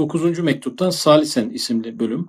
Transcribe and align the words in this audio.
9. 0.00 0.38
mektuptan 0.38 0.90
Salisen 0.90 1.50
isimli 1.50 1.98
bölüm. 1.98 2.28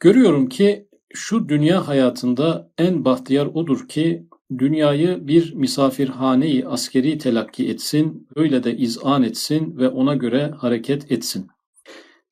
Görüyorum 0.00 0.48
ki 0.48 0.88
şu 1.14 1.48
dünya 1.48 1.88
hayatında 1.88 2.70
en 2.78 3.04
bahtiyar 3.04 3.46
odur 3.46 3.88
ki 3.88 4.26
dünyayı 4.58 5.28
bir 5.28 5.54
misafirhaneyi 5.54 6.66
askeri 6.66 7.18
telakki 7.18 7.68
etsin, 7.68 8.28
öyle 8.36 8.64
de 8.64 8.76
izan 8.76 9.22
etsin 9.22 9.78
ve 9.78 9.88
ona 9.88 10.14
göre 10.14 10.50
hareket 10.58 11.12
etsin. 11.12 11.46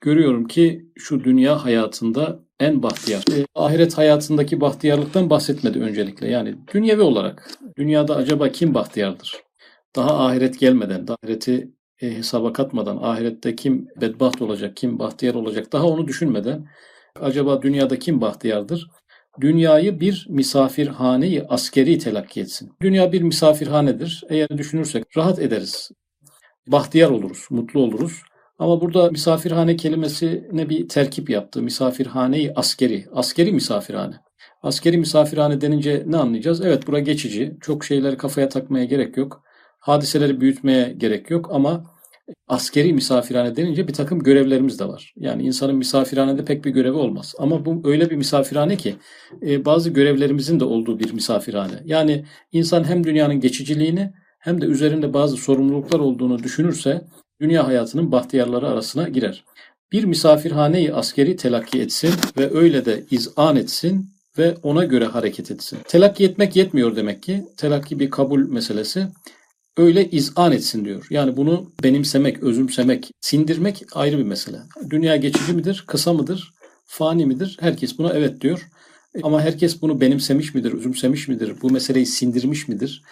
Görüyorum 0.00 0.46
ki 0.46 0.86
şu 0.96 1.24
dünya 1.24 1.64
hayatında 1.64 2.40
en 2.60 2.82
bahtiyar. 2.82 3.24
E, 3.32 3.46
ahiret 3.54 3.98
hayatındaki 3.98 4.60
bahtiyarlıktan 4.60 5.30
bahsetmedi 5.30 5.78
öncelikle. 5.78 6.30
Yani 6.30 6.54
dünyevi 6.74 7.02
olarak 7.02 7.50
dünyada 7.78 8.16
acaba 8.16 8.48
kim 8.48 8.74
bahtiyardır? 8.74 9.42
Daha 9.96 10.26
ahiret 10.26 10.60
gelmeden, 10.60 11.08
daha 11.08 11.16
ahireti 11.22 11.75
e, 12.02 12.10
hesaba 12.10 12.52
katmadan, 12.52 12.96
ahirette 12.96 13.56
kim 13.56 13.88
bedbaht 14.00 14.42
olacak, 14.42 14.76
kim 14.76 14.98
bahtiyar 14.98 15.34
olacak 15.34 15.72
daha 15.72 15.86
onu 15.86 16.08
düşünmeden 16.08 16.68
acaba 17.20 17.62
dünyada 17.62 17.98
kim 17.98 18.20
bahtiyardır? 18.20 18.90
Dünyayı 19.40 20.00
bir 20.00 20.26
misafirhaneyi 20.28 21.42
askeri 21.48 21.98
telakki 21.98 22.40
etsin. 22.40 22.72
Dünya 22.82 23.12
bir 23.12 23.22
misafirhanedir. 23.22 24.24
Eğer 24.28 24.48
düşünürsek 24.48 25.16
rahat 25.16 25.38
ederiz. 25.38 25.90
Bahtiyar 26.66 27.10
oluruz, 27.10 27.46
mutlu 27.50 27.80
oluruz. 27.80 28.22
Ama 28.58 28.80
burada 28.80 29.10
misafirhane 29.10 29.76
kelimesine 29.76 30.68
bir 30.68 30.88
terkip 30.88 31.30
yaptı. 31.30 31.62
Misafirhaneyi 31.62 32.52
askeri, 32.54 33.06
askeri 33.12 33.52
misafirhane. 33.52 34.14
Askeri 34.62 34.98
misafirhane 34.98 35.60
denince 35.60 36.04
ne 36.06 36.16
anlayacağız? 36.16 36.60
Evet 36.60 36.86
bura 36.86 37.00
geçici. 37.00 37.56
Çok 37.60 37.84
şeyleri 37.84 38.16
kafaya 38.16 38.48
takmaya 38.48 38.84
gerek 38.84 39.16
yok. 39.16 39.42
Hadiseleri 39.86 40.40
büyütmeye 40.40 40.94
gerek 40.96 41.30
yok 41.30 41.48
ama 41.52 41.84
askeri 42.48 42.92
misafirhane 42.92 43.56
denince 43.56 43.88
bir 43.88 43.92
takım 43.92 44.22
görevlerimiz 44.22 44.78
de 44.78 44.88
var. 44.88 45.14
Yani 45.16 45.42
insanın 45.42 45.76
misafirhanede 45.76 46.44
pek 46.44 46.64
bir 46.64 46.70
görevi 46.70 46.96
olmaz. 46.96 47.34
Ama 47.38 47.64
bu 47.64 47.82
öyle 47.84 48.10
bir 48.10 48.16
misafirhane 48.16 48.76
ki 48.76 48.96
e, 49.42 49.64
bazı 49.64 49.90
görevlerimizin 49.90 50.60
de 50.60 50.64
olduğu 50.64 51.00
bir 51.00 51.12
misafirhane. 51.12 51.82
Yani 51.84 52.24
insan 52.52 52.84
hem 52.84 53.04
dünyanın 53.04 53.40
geçiciliğini 53.40 54.12
hem 54.38 54.60
de 54.60 54.66
üzerinde 54.66 55.14
bazı 55.14 55.36
sorumluluklar 55.36 55.98
olduğunu 55.98 56.42
düşünürse 56.42 57.04
dünya 57.40 57.66
hayatının 57.66 58.12
bahtiyarları 58.12 58.68
arasına 58.68 59.08
girer. 59.08 59.44
Bir 59.92 60.04
misafirhaneyi 60.04 60.94
askeri 60.94 61.36
telakki 61.36 61.80
etsin 61.80 62.10
ve 62.38 62.56
öyle 62.58 62.84
de 62.84 63.04
izan 63.10 63.56
etsin 63.56 64.10
ve 64.38 64.54
ona 64.62 64.84
göre 64.84 65.04
hareket 65.04 65.50
etsin. 65.50 65.78
Telakki 65.88 66.24
etmek 66.24 66.56
yetmiyor 66.56 66.96
demek 66.96 67.22
ki. 67.22 67.44
Telakki 67.56 67.98
bir 67.98 68.10
kabul 68.10 68.48
meselesi. 68.48 69.06
Öyle 69.76 70.10
izan 70.10 70.52
etsin 70.52 70.84
diyor. 70.84 71.06
Yani 71.10 71.36
bunu 71.36 71.72
benimsemek, 71.82 72.42
özümsemek, 72.42 73.10
sindirmek 73.20 73.82
ayrı 73.92 74.18
bir 74.18 74.22
mesele. 74.22 74.58
Dünya 74.90 75.16
geçici 75.16 75.52
midir, 75.52 75.84
kısa 75.86 76.12
mıdır, 76.12 76.54
fani 76.84 77.26
midir? 77.26 77.56
Herkes 77.60 77.98
buna 77.98 78.12
evet 78.12 78.40
diyor. 78.40 78.68
Ama 79.22 79.40
herkes 79.40 79.82
bunu 79.82 80.00
benimsemiş 80.00 80.54
midir, 80.54 80.72
özümsemiş 80.72 81.28
midir, 81.28 81.52
bu 81.62 81.70
meseleyi 81.70 82.06
sindirmiş 82.06 82.68
midir? 82.68 83.02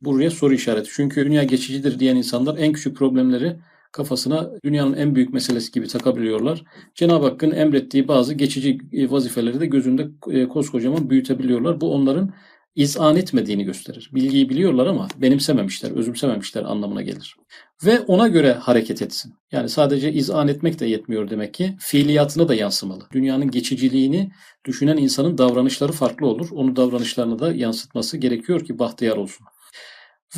Buraya 0.00 0.30
soru 0.30 0.54
işareti. 0.54 0.90
Çünkü 0.92 1.24
dünya 1.26 1.44
geçicidir 1.44 1.98
diyen 1.98 2.16
insanlar 2.16 2.58
en 2.58 2.72
küçük 2.72 2.96
problemleri 2.96 3.56
kafasına 3.92 4.50
dünyanın 4.64 4.96
en 4.96 5.14
büyük 5.14 5.32
meselesi 5.32 5.72
gibi 5.72 5.88
takabiliyorlar. 5.88 6.64
Cenab-ı 6.94 7.26
Hakk'ın 7.26 7.50
emrettiği 7.50 8.08
bazı 8.08 8.34
geçici 8.34 8.78
e, 8.92 9.10
vazifeleri 9.10 9.60
de 9.60 9.66
gözünde 9.66 10.08
e, 10.30 10.48
koskocaman 10.48 11.10
büyütebiliyorlar. 11.10 11.80
Bu 11.80 11.94
onların 11.94 12.32
izan 12.74 13.16
etmediğini 13.16 13.64
gösterir. 13.64 14.10
Bilgiyi 14.14 14.48
biliyorlar 14.48 14.86
ama 14.86 15.08
benimsememişler, 15.16 15.90
özümsememişler 15.90 16.62
anlamına 16.62 17.02
gelir. 17.02 17.36
Ve 17.84 18.00
ona 18.00 18.28
göre 18.28 18.52
hareket 18.52 19.02
etsin. 19.02 19.34
Yani 19.52 19.68
sadece 19.68 20.12
izan 20.12 20.48
etmek 20.48 20.80
de 20.80 20.86
yetmiyor 20.86 21.30
demek 21.30 21.54
ki. 21.54 21.76
Fiiliyatına 21.80 22.48
da 22.48 22.54
yansımalı. 22.54 23.04
Dünyanın 23.12 23.50
geçiciliğini 23.50 24.30
düşünen 24.64 24.96
insanın 24.96 25.38
davranışları 25.38 25.92
farklı 25.92 26.26
olur. 26.26 26.48
Onu 26.52 26.76
davranışlarına 26.76 27.38
da 27.38 27.52
yansıtması 27.52 28.16
gerekiyor 28.16 28.64
ki 28.64 28.78
bahtiyar 28.78 29.16
olsun. 29.16 29.46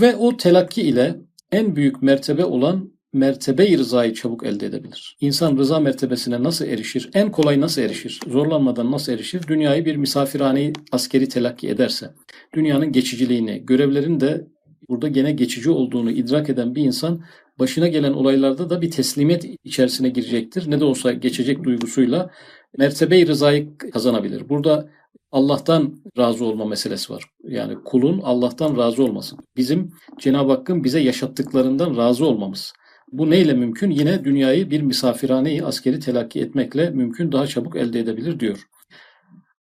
Ve 0.00 0.16
o 0.16 0.37
telakki 0.37 0.82
ile 0.82 1.16
en 1.53 1.76
büyük 1.76 2.03
mertebe 2.03 2.44
olan 2.44 2.92
mertebe-i 3.12 3.78
rızayı 3.78 4.14
çabuk 4.14 4.46
elde 4.46 4.66
edebilir. 4.66 5.16
İnsan 5.20 5.58
rıza 5.58 5.80
mertebesine 5.80 6.42
nasıl 6.42 6.66
erişir? 6.66 7.10
En 7.14 7.30
kolay 7.32 7.60
nasıl 7.60 7.82
erişir? 7.82 8.20
Zorlanmadan 8.28 8.90
nasıl 8.90 9.12
erişir? 9.12 9.42
Dünyayı 9.48 9.84
bir 9.84 9.96
misafirhaneyi 9.96 10.72
askeri 10.92 11.28
telakki 11.28 11.68
ederse, 11.68 12.10
dünyanın 12.54 12.92
geçiciliğini, 12.92 13.66
görevlerin 13.66 14.20
de 14.20 14.46
burada 14.88 15.08
gene 15.08 15.32
geçici 15.32 15.70
olduğunu 15.70 16.10
idrak 16.10 16.50
eden 16.50 16.74
bir 16.74 16.84
insan 16.84 17.24
başına 17.58 17.88
gelen 17.88 18.12
olaylarda 18.12 18.70
da 18.70 18.82
bir 18.82 18.90
teslimiyet 18.90 19.44
içerisine 19.64 20.08
girecektir. 20.08 20.70
Ne 20.70 20.80
de 20.80 20.84
olsa 20.84 21.12
geçecek 21.12 21.64
duygusuyla 21.64 22.30
mertebe-i 22.78 23.26
rızayı 23.26 23.76
kazanabilir. 23.76 24.48
Burada 24.48 24.90
Allah'tan 25.32 25.94
razı 26.18 26.44
olma 26.44 26.64
meselesi 26.64 27.12
var. 27.12 27.24
Yani 27.44 27.74
kulun 27.84 28.20
Allah'tan 28.20 28.76
razı 28.76 29.04
olması. 29.04 29.36
Bizim 29.56 29.90
Cenab-ı 30.18 30.52
Hakk'ın 30.52 30.84
bize 30.84 31.00
yaşattıklarından 31.00 31.96
razı 31.96 32.26
olmamız. 32.26 32.72
Bu 33.12 33.30
neyle 33.30 33.52
mümkün? 33.54 33.90
Yine 33.90 34.24
dünyayı 34.24 34.70
bir 34.70 34.80
misafirhaneyi 34.80 35.64
askeri 35.64 36.00
telakki 36.00 36.40
etmekle 36.40 36.90
mümkün 36.90 37.32
daha 37.32 37.46
çabuk 37.46 37.76
elde 37.76 38.00
edebilir 38.00 38.40
diyor. 38.40 38.66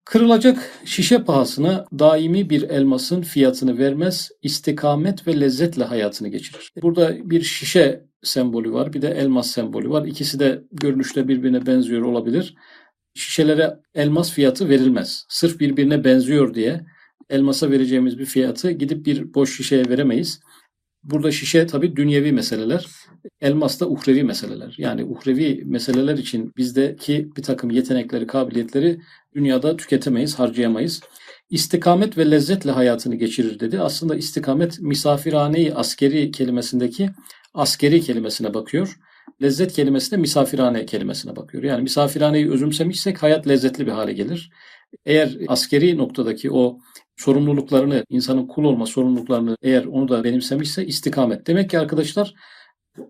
Kırılacak 0.06 0.72
şişe 0.86 1.24
pahasına 1.24 1.86
daimi 2.00 2.50
bir 2.50 2.62
elmasın 2.62 3.22
fiyatını 3.22 3.78
vermez, 3.78 4.32
istikamet 4.44 5.28
ve 5.28 5.40
lezzetle 5.40 5.84
hayatını 5.84 6.28
geçirir. 6.28 6.72
Burada 6.82 7.30
bir 7.30 7.42
şişe 7.42 8.06
sembolü 8.24 8.74
var, 8.74 8.94
bir 8.94 9.02
de 9.02 9.08
elmas 9.08 9.52
sembolü 9.52 9.90
var. 9.90 10.06
İkisi 10.06 10.40
de 10.40 10.64
görünüşte 10.72 11.28
birbirine 11.28 11.66
benziyor 11.66 12.02
olabilir. 12.02 12.56
Şişelere 13.14 13.80
elmas 13.96 14.32
fiyatı 14.32 14.70
verilmez. 14.70 15.26
Sırf 15.30 15.60
birbirine 15.60 16.04
benziyor 16.04 16.54
diye 16.54 16.86
elmasa 17.30 17.72
vereceğimiz 17.72 18.20
bir 18.20 18.26
fiyatı 18.26 18.72
gidip 18.72 19.06
bir 19.06 19.34
boş 19.34 19.58
şişeye 19.58 19.90
veremeyiz. 19.90 20.40
Burada 21.04 21.32
şişe 21.32 21.68
tabii 21.68 21.96
dünyevi 21.96 22.32
meseleler, 22.32 22.88
elmas 23.42 23.80
da 23.80 23.90
uhrevi 23.90 24.24
meseleler. 24.24 24.76
Yani 24.78 25.04
uhrevi 25.04 25.64
meseleler 25.66 26.18
için 26.18 26.54
bizdeki 26.58 27.30
bir 27.38 27.44
takım 27.44 27.72
yetenekleri, 27.72 28.28
kabiliyetleri 28.28 29.00
dünyada 29.36 29.78
tüketemeyiz, 29.78 30.40
harcayamayız. 30.40 31.02
İstikamet 31.50 32.18
ve 32.18 32.32
lezzetle 32.32 32.72
hayatını 32.72 33.16
geçirir 33.16 33.60
dedi. 33.60 33.80
Aslında 33.82 34.16
istikamet 34.16 34.80
misafirhaneyi 34.82 35.74
askeri 35.74 36.32
kelimesindeki 36.32 37.10
askeri 37.54 38.02
kelimesine 38.02 38.54
bakıyor. 38.54 38.96
Lezzet 39.42 39.74
kelimesi 39.74 40.12
de 40.12 40.18
misafirhane 40.18 40.86
kelimesine 40.86 41.36
bakıyor. 41.36 41.64
Yani 41.64 41.82
misafirhaneyi 41.82 42.52
özümsemişsek 42.52 43.24
hayat 43.24 43.48
lezzetli 43.48 43.88
bir 43.88 43.92
hale 43.92 44.14
gelir. 44.14 44.52
Eğer 45.06 45.38
askeri 45.48 45.98
noktadaki 45.98 46.52
o 46.52 46.80
sorumluluklarını, 47.20 48.06
insanın 48.10 48.48
kul 48.48 48.64
olma 48.64 48.86
sorumluluklarını 48.86 49.58
eğer 49.62 49.86
onu 49.86 50.08
da 50.08 50.24
benimsemişse 50.24 50.86
istikamet. 50.86 51.48
Demek 51.48 51.70
ki 51.70 51.80
arkadaşlar 51.80 52.34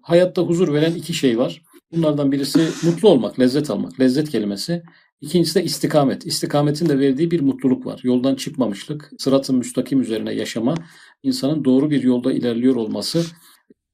hayatta 0.01 0.41
huzur 0.41 0.73
veren 0.73 0.93
iki 0.95 1.13
şey 1.13 1.37
var. 1.37 1.61
Bunlardan 1.91 2.31
birisi 2.31 2.59
mutlu 2.83 3.09
olmak, 3.09 3.39
lezzet 3.39 3.69
almak. 3.69 3.99
Lezzet 3.99 4.29
kelimesi. 4.29 4.83
İkincisi 5.21 5.55
de 5.55 5.63
istikamet. 5.63 6.25
İstikametin 6.25 6.89
de 6.89 6.99
verdiği 6.99 7.31
bir 7.31 7.41
mutluluk 7.41 7.85
var. 7.85 7.99
Yoldan 8.03 8.35
çıkmamışlık, 8.35 9.11
sıratın 9.17 9.55
müstakim 9.55 10.01
üzerine 10.01 10.33
yaşama, 10.33 10.75
insanın 11.23 11.65
doğru 11.65 11.89
bir 11.89 12.03
yolda 12.03 12.33
ilerliyor 12.33 12.75
olması 12.75 13.25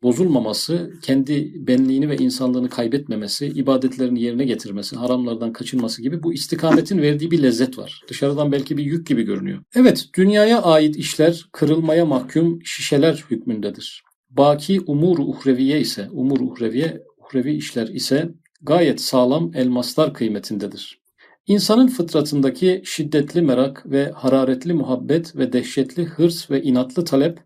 bozulmaması, 0.03 0.93
kendi 1.01 1.67
benliğini 1.67 2.09
ve 2.09 2.17
insanlığını 2.17 2.69
kaybetmemesi, 2.69 3.47
ibadetlerini 3.47 4.21
yerine 4.21 4.45
getirmesi, 4.45 4.95
haramlardan 4.95 5.53
kaçınması 5.53 6.01
gibi 6.01 6.23
bu 6.23 6.33
istikametin 6.33 7.01
verdiği 7.01 7.31
bir 7.31 7.43
lezzet 7.43 7.77
var. 7.77 8.01
Dışarıdan 8.09 8.51
belki 8.51 8.77
bir 8.77 8.83
yük 8.83 9.07
gibi 9.07 9.23
görünüyor. 9.23 9.59
Evet, 9.75 10.05
dünyaya 10.17 10.61
ait 10.61 10.95
işler 10.95 11.45
kırılmaya 11.51 12.05
mahkum 12.05 12.65
şişeler 12.65 13.25
hükmündedir. 13.31 14.03
Baki 14.29 14.81
umur 14.87 15.19
uhreviye 15.19 15.79
ise, 15.79 16.09
umur 16.11 16.39
uhreviye, 16.39 17.01
uhrevi 17.17 17.53
işler 17.55 17.87
ise 17.87 18.29
gayet 18.61 19.01
sağlam 19.01 19.51
elmaslar 19.55 20.13
kıymetindedir. 20.13 20.99
İnsanın 21.47 21.87
fıtratındaki 21.87 22.81
şiddetli 22.85 23.41
merak 23.41 23.91
ve 23.91 24.11
hararetli 24.11 24.73
muhabbet 24.73 25.35
ve 25.35 25.53
dehşetli 25.53 26.05
hırs 26.05 26.51
ve 26.51 26.61
inatlı 26.61 27.05
talep 27.05 27.39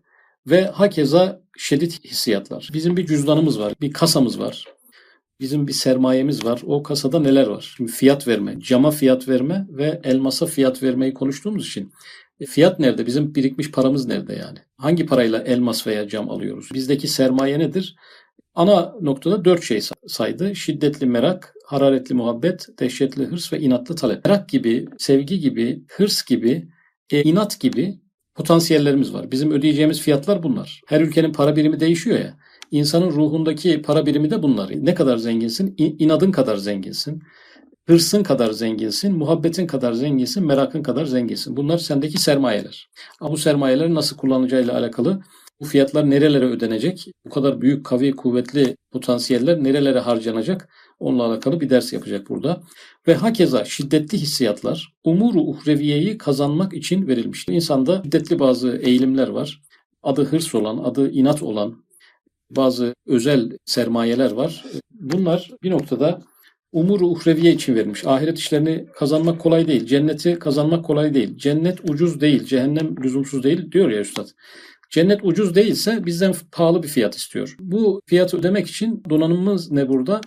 ve 0.46 0.64
hakeza 0.64 1.42
şiddet 1.58 2.04
hissiyatlar. 2.04 2.70
Bizim 2.72 2.96
bir 2.96 3.06
cüzdanımız 3.06 3.60
var, 3.60 3.74
bir 3.80 3.92
kasamız 3.92 4.40
var. 4.40 4.64
Bizim 5.40 5.66
bir 5.66 5.72
sermayemiz 5.72 6.44
var. 6.44 6.60
O 6.66 6.82
kasada 6.82 7.20
neler 7.20 7.46
var? 7.46 7.72
Şimdi 7.76 7.92
fiyat 7.92 8.28
verme, 8.28 8.60
cama 8.60 8.90
fiyat 8.90 9.28
verme 9.28 9.66
ve 9.70 10.00
elmasa 10.04 10.46
fiyat 10.46 10.82
vermeyi 10.82 11.14
konuştuğumuz 11.14 11.66
için 11.66 11.92
e, 12.40 12.46
fiyat 12.46 12.78
nerede? 12.78 13.06
Bizim 13.06 13.34
birikmiş 13.34 13.70
paramız 13.70 14.06
nerede 14.06 14.32
yani? 14.32 14.58
Hangi 14.76 15.06
parayla 15.06 15.42
elmas 15.42 15.86
veya 15.86 16.08
cam 16.08 16.30
alıyoruz? 16.30 16.68
Bizdeki 16.74 17.08
sermaye 17.08 17.58
nedir? 17.58 17.96
Ana 18.54 18.94
noktada 19.00 19.44
dört 19.44 19.62
şey 19.62 19.80
saydı. 20.06 20.56
Şiddetli 20.56 21.06
merak, 21.06 21.54
hararetli 21.66 22.14
muhabbet, 22.14 22.66
dehşetli 22.78 23.24
hırs 23.24 23.52
ve 23.52 23.60
inatlı 23.60 23.96
talep. 23.96 24.24
Merak 24.24 24.48
gibi, 24.48 24.88
sevgi 24.98 25.40
gibi, 25.40 25.84
hırs 25.88 26.24
gibi, 26.24 26.68
e, 27.10 27.22
inat 27.22 27.60
gibi 27.60 28.00
potansiyellerimiz 28.40 29.14
var. 29.14 29.30
Bizim 29.30 29.50
ödeyeceğimiz 29.50 30.00
fiyatlar 30.00 30.42
bunlar. 30.42 30.80
Her 30.86 31.00
ülkenin 31.00 31.32
para 31.32 31.56
birimi 31.56 31.80
değişiyor 31.80 32.18
ya. 32.18 32.36
İnsanın 32.70 33.10
ruhundaki 33.10 33.82
para 33.82 34.06
birimi 34.06 34.30
de 34.30 34.42
bunlar. 34.42 34.70
Ne 34.74 34.94
kadar 34.94 35.16
zenginsin? 35.16 35.74
İnadın 35.78 36.32
kadar 36.32 36.56
zenginsin. 36.56 37.22
Hırsın 37.86 38.22
kadar 38.22 38.52
zenginsin, 38.52 39.16
muhabbetin 39.16 39.66
kadar 39.66 39.92
zenginsin, 39.92 40.46
merakın 40.46 40.82
kadar 40.82 41.04
zenginsin. 41.04 41.56
Bunlar 41.56 41.78
sendeki 41.78 42.18
sermayeler. 42.18 42.90
Ama 43.20 43.32
bu 43.32 43.36
sermayeleri 43.36 43.94
nasıl 43.94 44.16
kullanacağıyla 44.16 44.78
alakalı 44.78 45.20
bu 45.60 45.64
fiyatlar 45.64 46.10
nerelere 46.10 46.44
ödenecek? 46.44 47.06
Bu 47.26 47.30
kadar 47.30 47.60
büyük, 47.60 47.86
kavi, 47.86 48.10
kuvvetli 48.16 48.76
potansiyeller 48.92 49.64
nerelere 49.64 49.98
harcanacak? 49.98 50.68
Onunla 50.98 51.24
alakalı 51.24 51.60
bir 51.60 51.70
ders 51.70 51.92
yapacak 51.92 52.28
burada. 52.28 52.60
Ve 53.06 53.14
hakeza 53.14 53.64
şiddetli 53.64 54.18
hissiyatlar 54.18 54.92
umuru 55.04 55.40
uhreviyeyi 55.40 56.18
kazanmak 56.18 56.74
için 56.74 57.08
verilmiştir. 57.08 57.52
İnsanda 57.52 58.02
şiddetli 58.04 58.38
bazı 58.38 58.76
eğilimler 58.82 59.28
var. 59.28 59.62
Adı 60.02 60.24
hırs 60.24 60.54
olan, 60.54 60.78
adı 60.78 61.10
inat 61.10 61.42
olan 61.42 61.84
bazı 62.50 62.94
özel 63.06 63.50
sermayeler 63.64 64.30
var. 64.30 64.64
Bunlar 64.90 65.50
bir 65.62 65.70
noktada 65.70 66.22
umuru 66.72 67.06
uhreviye 67.06 67.52
için 67.52 67.74
verilmiş. 67.74 68.06
Ahiret 68.06 68.38
işlerini 68.38 68.86
kazanmak 68.94 69.40
kolay 69.40 69.68
değil. 69.68 69.86
Cenneti 69.86 70.38
kazanmak 70.38 70.84
kolay 70.84 71.14
değil. 71.14 71.36
Cennet 71.36 71.90
ucuz 71.90 72.20
değil. 72.20 72.44
Cehennem 72.44 72.96
lüzumsuz 73.02 73.42
değil 73.42 73.72
diyor 73.72 73.90
ya 73.90 74.00
üstad. 74.00 74.28
Cennet 74.90 75.20
ucuz 75.22 75.54
değilse 75.54 76.06
bizden 76.06 76.34
pahalı 76.52 76.82
bir 76.82 76.88
fiyat 76.88 77.16
istiyor. 77.16 77.56
Bu 77.60 78.00
fiyatı 78.06 78.36
ödemek 78.36 78.66
için 78.66 79.02
donanımımız 79.10 79.70
ne 79.70 79.88
burada? 79.88 80.20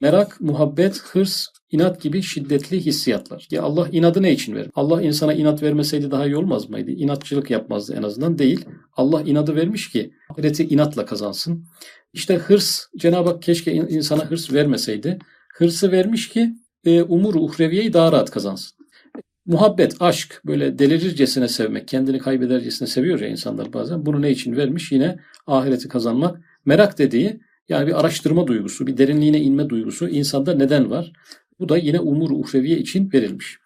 Merak, 0.00 0.40
muhabbet, 0.40 0.98
hırs, 0.98 1.46
inat 1.70 2.02
gibi 2.02 2.22
şiddetli 2.22 2.86
hissiyatlar. 2.86 3.48
Ya 3.50 3.62
Allah 3.62 3.88
inadı 3.92 4.22
ne 4.22 4.32
için 4.32 4.54
verir? 4.54 4.70
Allah 4.74 5.02
insana 5.02 5.34
inat 5.34 5.62
vermeseydi 5.62 6.10
daha 6.10 6.26
iyi 6.26 6.36
olmaz 6.36 6.70
mıydı? 6.70 6.90
İnatçılık 6.90 7.50
yapmazdı 7.50 7.94
en 7.94 8.02
azından. 8.02 8.38
Değil. 8.38 8.64
Allah 8.96 9.22
inadı 9.22 9.56
vermiş 9.56 9.90
ki 9.90 10.12
ahireti 10.30 10.64
inatla 10.64 11.06
kazansın. 11.06 11.64
İşte 12.12 12.34
hırs, 12.36 12.86
Cenab-ı 12.96 13.28
Hak 13.28 13.42
keşke 13.42 13.72
insana 13.72 14.30
hırs 14.30 14.52
vermeseydi. 14.52 15.18
Hırsı 15.54 15.92
vermiş 15.92 16.28
ki 16.28 16.54
e, 16.84 17.02
umur 17.02 17.34
uhreviyeyi 17.34 17.92
daha 17.92 18.12
rahat 18.12 18.30
kazansın. 18.30 18.76
Muhabbet, 19.46 19.96
aşk, 20.00 20.42
böyle 20.46 20.78
delirircesine 20.78 21.48
sevmek, 21.48 21.88
kendini 21.88 22.18
kaybedercesine 22.18 22.88
seviyor 22.88 23.20
ya 23.20 23.28
insanlar 23.28 23.72
bazen. 23.72 24.06
Bunu 24.06 24.22
ne 24.22 24.30
için 24.30 24.56
vermiş? 24.56 24.92
Yine 24.92 25.18
ahireti 25.46 25.88
kazanmak. 25.88 26.40
Merak 26.64 26.98
dediği 26.98 27.40
yani 27.68 27.86
bir 27.86 28.00
araştırma 28.00 28.46
duygusu, 28.46 28.86
bir 28.86 28.96
derinliğine 28.96 29.40
inme 29.40 29.68
duygusu 29.68 30.08
insanda 30.08 30.54
neden 30.54 30.90
var? 30.90 31.12
Bu 31.60 31.68
da 31.68 31.78
yine 31.78 32.00
umur 32.00 32.30
uhreviye 32.30 32.78
için 32.78 33.12
verilmiş. 33.12 33.58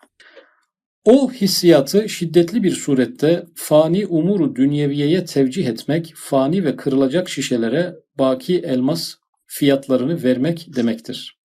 O 1.04 1.32
hissiyatı 1.32 2.08
şiddetli 2.08 2.62
bir 2.62 2.70
surette 2.70 3.46
fani 3.54 4.06
umuru 4.06 4.56
dünyeviyeye 4.56 5.24
tevcih 5.24 5.66
etmek, 5.66 6.12
fani 6.16 6.64
ve 6.64 6.76
kırılacak 6.76 7.28
şişelere 7.28 7.94
baki 8.18 8.58
elmas 8.58 9.14
fiyatlarını 9.46 10.22
vermek 10.22 10.66
demektir. 10.76 11.39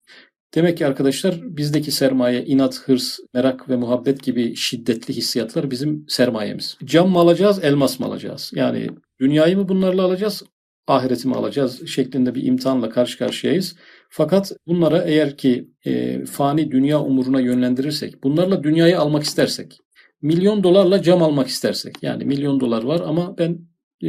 Demek 0.55 0.77
ki 0.77 0.85
arkadaşlar 0.85 1.35
bizdeki 1.41 1.91
sermaye, 1.91 2.45
inat, 2.45 2.79
hırs, 2.79 3.19
merak 3.33 3.69
ve 3.69 3.75
muhabbet 3.75 4.23
gibi 4.23 4.55
şiddetli 4.55 5.13
hissiyatlar 5.13 5.71
bizim 5.71 6.05
sermayemiz. 6.07 6.77
Cam 6.85 7.09
mı 7.09 7.19
alacağız, 7.19 7.63
elmas 7.63 7.99
mı 7.99 8.05
alacağız? 8.05 8.51
Yani 8.55 8.89
dünyayı 9.19 9.57
mı 9.57 9.69
bunlarla 9.69 10.03
alacağız, 10.03 10.43
ahireti 10.87 11.27
mi 11.27 11.35
alacağız 11.35 11.87
şeklinde 11.87 12.35
bir 12.35 12.43
imtihanla 12.43 12.89
karşı 12.89 13.17
karşıyayız. 13.17 13.75
Fakat 14.09 14.51
bunlara 14.67 15.03
eğer 15.03 15.37
ki 15.37 15.69
e, 15.85 16.25
fani 16.25 16.71
dünya 16.71 17.01
umuruna 17.01 17.39
yönlendirirsek, 17.39 18.23
bunlarla 18.23 18.63
dünyayı 18.63 18.99
almak 18.99 19.23
istersek, 19.23 19.79
milyon 20.21 20.63
dolarla 20.63 21.01
cam 21.01 21.23
almak 21.23 21.47
istersek, 21.47 21.95
yani 22.01 22.25
milyon 22.25 22.59
dolar 22.59 22.83
var 22.83 23.01
ama 23.05 23.37
ben 23.37 23.59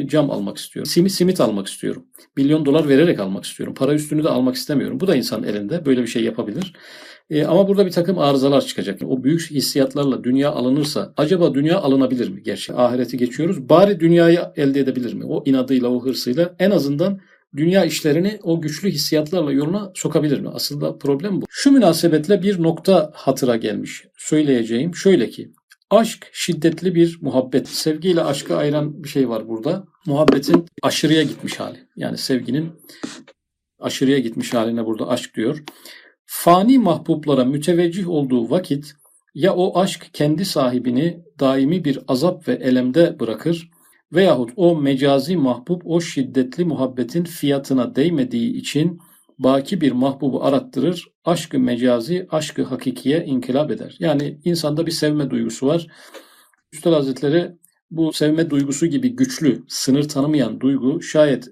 cam 0.06 0.30
almak 0.30 0.56
istiyorum. 0.56 0.90
Simit 0.90 1.12
simit 1.12 1.40
almak 1.40 1.66
istiyorum. 1.66 2.04
Milyon 2.36 2.66
dolar 2.66 2.88
vererek 2.88 3.20
almak 3.20 3.44
istiyorum. 3.44 3.74
Para 3.74 3.94
üstünü 3.94 4.24
de 4.24 4.28
almak 4.28 4.54
istemiyorum. 4.54 5.00
Bu 5.00 5.06
da 5.06 5.16
insan 5.16 5.42
elinde. 5.42 5.86
Böyle 5.86 6.02
bir 6.02 6.06
şey 6.06 6.24
yapabilir. 6.24 6.72
E, 7.30 7.44
ama 7.44 7.68
burada 7.68 7.86
bir 7.86 7.90
takım 7.90 8.18
arızalar 8.18 8.66
çıkacak. 8.66 9.00
O 9.08 9.24
büyük 9.24 9.50
hissiyatlarla 9.50 10.24
dünya 10.24 10.50
alınırsa 10.50 11.12
acaba 11.16 11.54
dünya 11.54 11.78
alınabilir 11.78 12.28
mi? 12.28 12.42
Gerçi 12.42 12.72
ahireti 12.72 13.16
geçiyoruz. 13.16 13.68
Bari 13.68 14.00
dünyayı 14.00 14.40
elde 14.56 14.80
edebilir 14.80 15.14
mi? 15.14 15.24
O 15.24 15.42
inadıyla, 15.46 15.88
o 15.88 16.04
hırsıyla 16.04 16.54
en 16.58 16.70
azından 16.70 17.20
dünya 17.56 17.84
işlerini 17.84 18.38
o 18.42 18.60
güçlü 18.60 18.90
hissiyatlarla 18.90 19.52
yoluna 19.52 19.92
sokabilir 19.94 20.40
mi? 20.40 20.48
Aslında 20.48 20.98
problem 20.98 21.40
bu. 21.40 21.46
Şu 21.50 21.72
münasebetle 21.72 22.42
bir 22.42 22.62
nokta 22.62 23.10
hatıra 23.14 23.56
gelmiş. 23.56 24.04
Söyleyeceğim 24.16 24.94
şöyle 24.94 25.30
ki 25.30 25.50
Aşk 25.90 26.30
şiddetli 26.32 26.94
bir 26.94 27.18
muhabbet. 27.22 27.68
Sevgiyle 27.68 28.22
aşkı 28.22 28.56
ayıran 28.56 29.04
bir 29.04 29.08
şey 29.08 29.28
var 29.28 29.48
burada. 29.48 29.84
Muhabbetin 30.06 30.66
aşırıya 30.82 31.22
gitmiş 31.22 31.60
hali. 31.60 31.88
Yani 31.96 32.18
sevginin 32.18 32.72
aşırıya 33.78 34.18
gitmiş 34.18 34.54
haline 34.54 34.86
burada 34.86 35.08
aşk 35.08 35.34
diyor. 35.36 35.64
Fani 36.24 36.78
mahbublara 36.78 37.44
müteveccih 37.44 38.08
olduğu 38.08 38.50
vakit 38.50 38.94
ya 39.34 39.54
o 39.54 39.78
aşk 39.80 40.10
kendi 40.12 40.44
sahibini 40.44 41.24
daimi 41.40 41.84
bir 41.84 41.98
azap 42.08 42.48
ve 42.48 42.52
elemde 42.52 43.20
bırakır 43.20 43.70
veyahut 44.12 44.50
o 44.56 44.76
mecazi 44.76 45.36
mahbub 45.36 45.82
o 45.84 46.00
şiddetli 46.00 46.64
muhabbetin 46.64 47.24
fiyatına 47.24 47.96
değmediği 47.96 48.52
için 48.52 49.00
baki 49.38 49.80
bir 49.80 49.92
mahbubu 49.92 50.44
arattırır, 50.44 51.06
aşkı 51.24 51.58
mecazi, 51.58 52.26
aşkı 52.30 52.62
hakikiye 52.62 53.24
inkılap 53.24 53.70
eder. 53.70 53.96
Yani 53.98 54.38
insanda 54.44 54.86
bir 54.86 54.92
sevme 54.92 55.30
duygusu 55.30 55.66
var. 55.66 55.86
Üstad 56.72 56.92
Hazretleri 56.92 57.52
bu 57.90 58.12
sevme 58.12 58.50
duygusu 58.50 58.86
gibi 58.86 59.16
güçlü, 59.16 59.64
sınır 59.68 60.08
tanımayan 60.08 60.60
duygu 60.60 61.02
şayet 61.02 61.48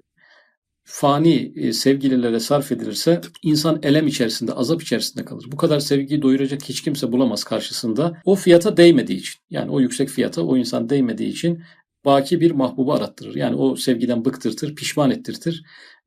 fani 0.83 1.53
e, 1.55 1.73
sevgililere 1.73 2.39
sarf 2.39 2.71
edilirse 2.71 3.21
insan 3.43 3.79
elem 3.83 4.07
içerisinde, 4.07 4.53
azap 4.53 4.81
içerisinde 4.81 5.25
kalır. 5.25 5.45
Bu 5.51 5.57
kadar 5.57 5.79
sevgiyi 5.79 6.21
doyuracak 6.21 6.63
hiç 6.63 6.81
kimse 6.81 7.11
bulamaz 7.11 7.43
karşısında. 7.43 8.21
O 8.25 8.35
fiyata 8.35 8.77
değmediği 8.77 9.19
için, 9.19 9.39
yani 9.49 9.71
o 9.71 9.79
yüksek 9.79 10.09
fiyata 10.09 10.41
o 10.41 10.57
insan 10.57 10.89
değmediği 10.89 11.29
için 11.29 11.63
baki 12.05 12.41
bir 12.41 12.51
mahbubu 12.51 12.93
arattırır. 12.93 13.35
Yani 13.35 13.55
o 13.55 13.75
sevgiden 13.75 14.25
bıktırtır, 14.25 14.75
pişman 14.75 15.11
ettirtir 15.11 15.63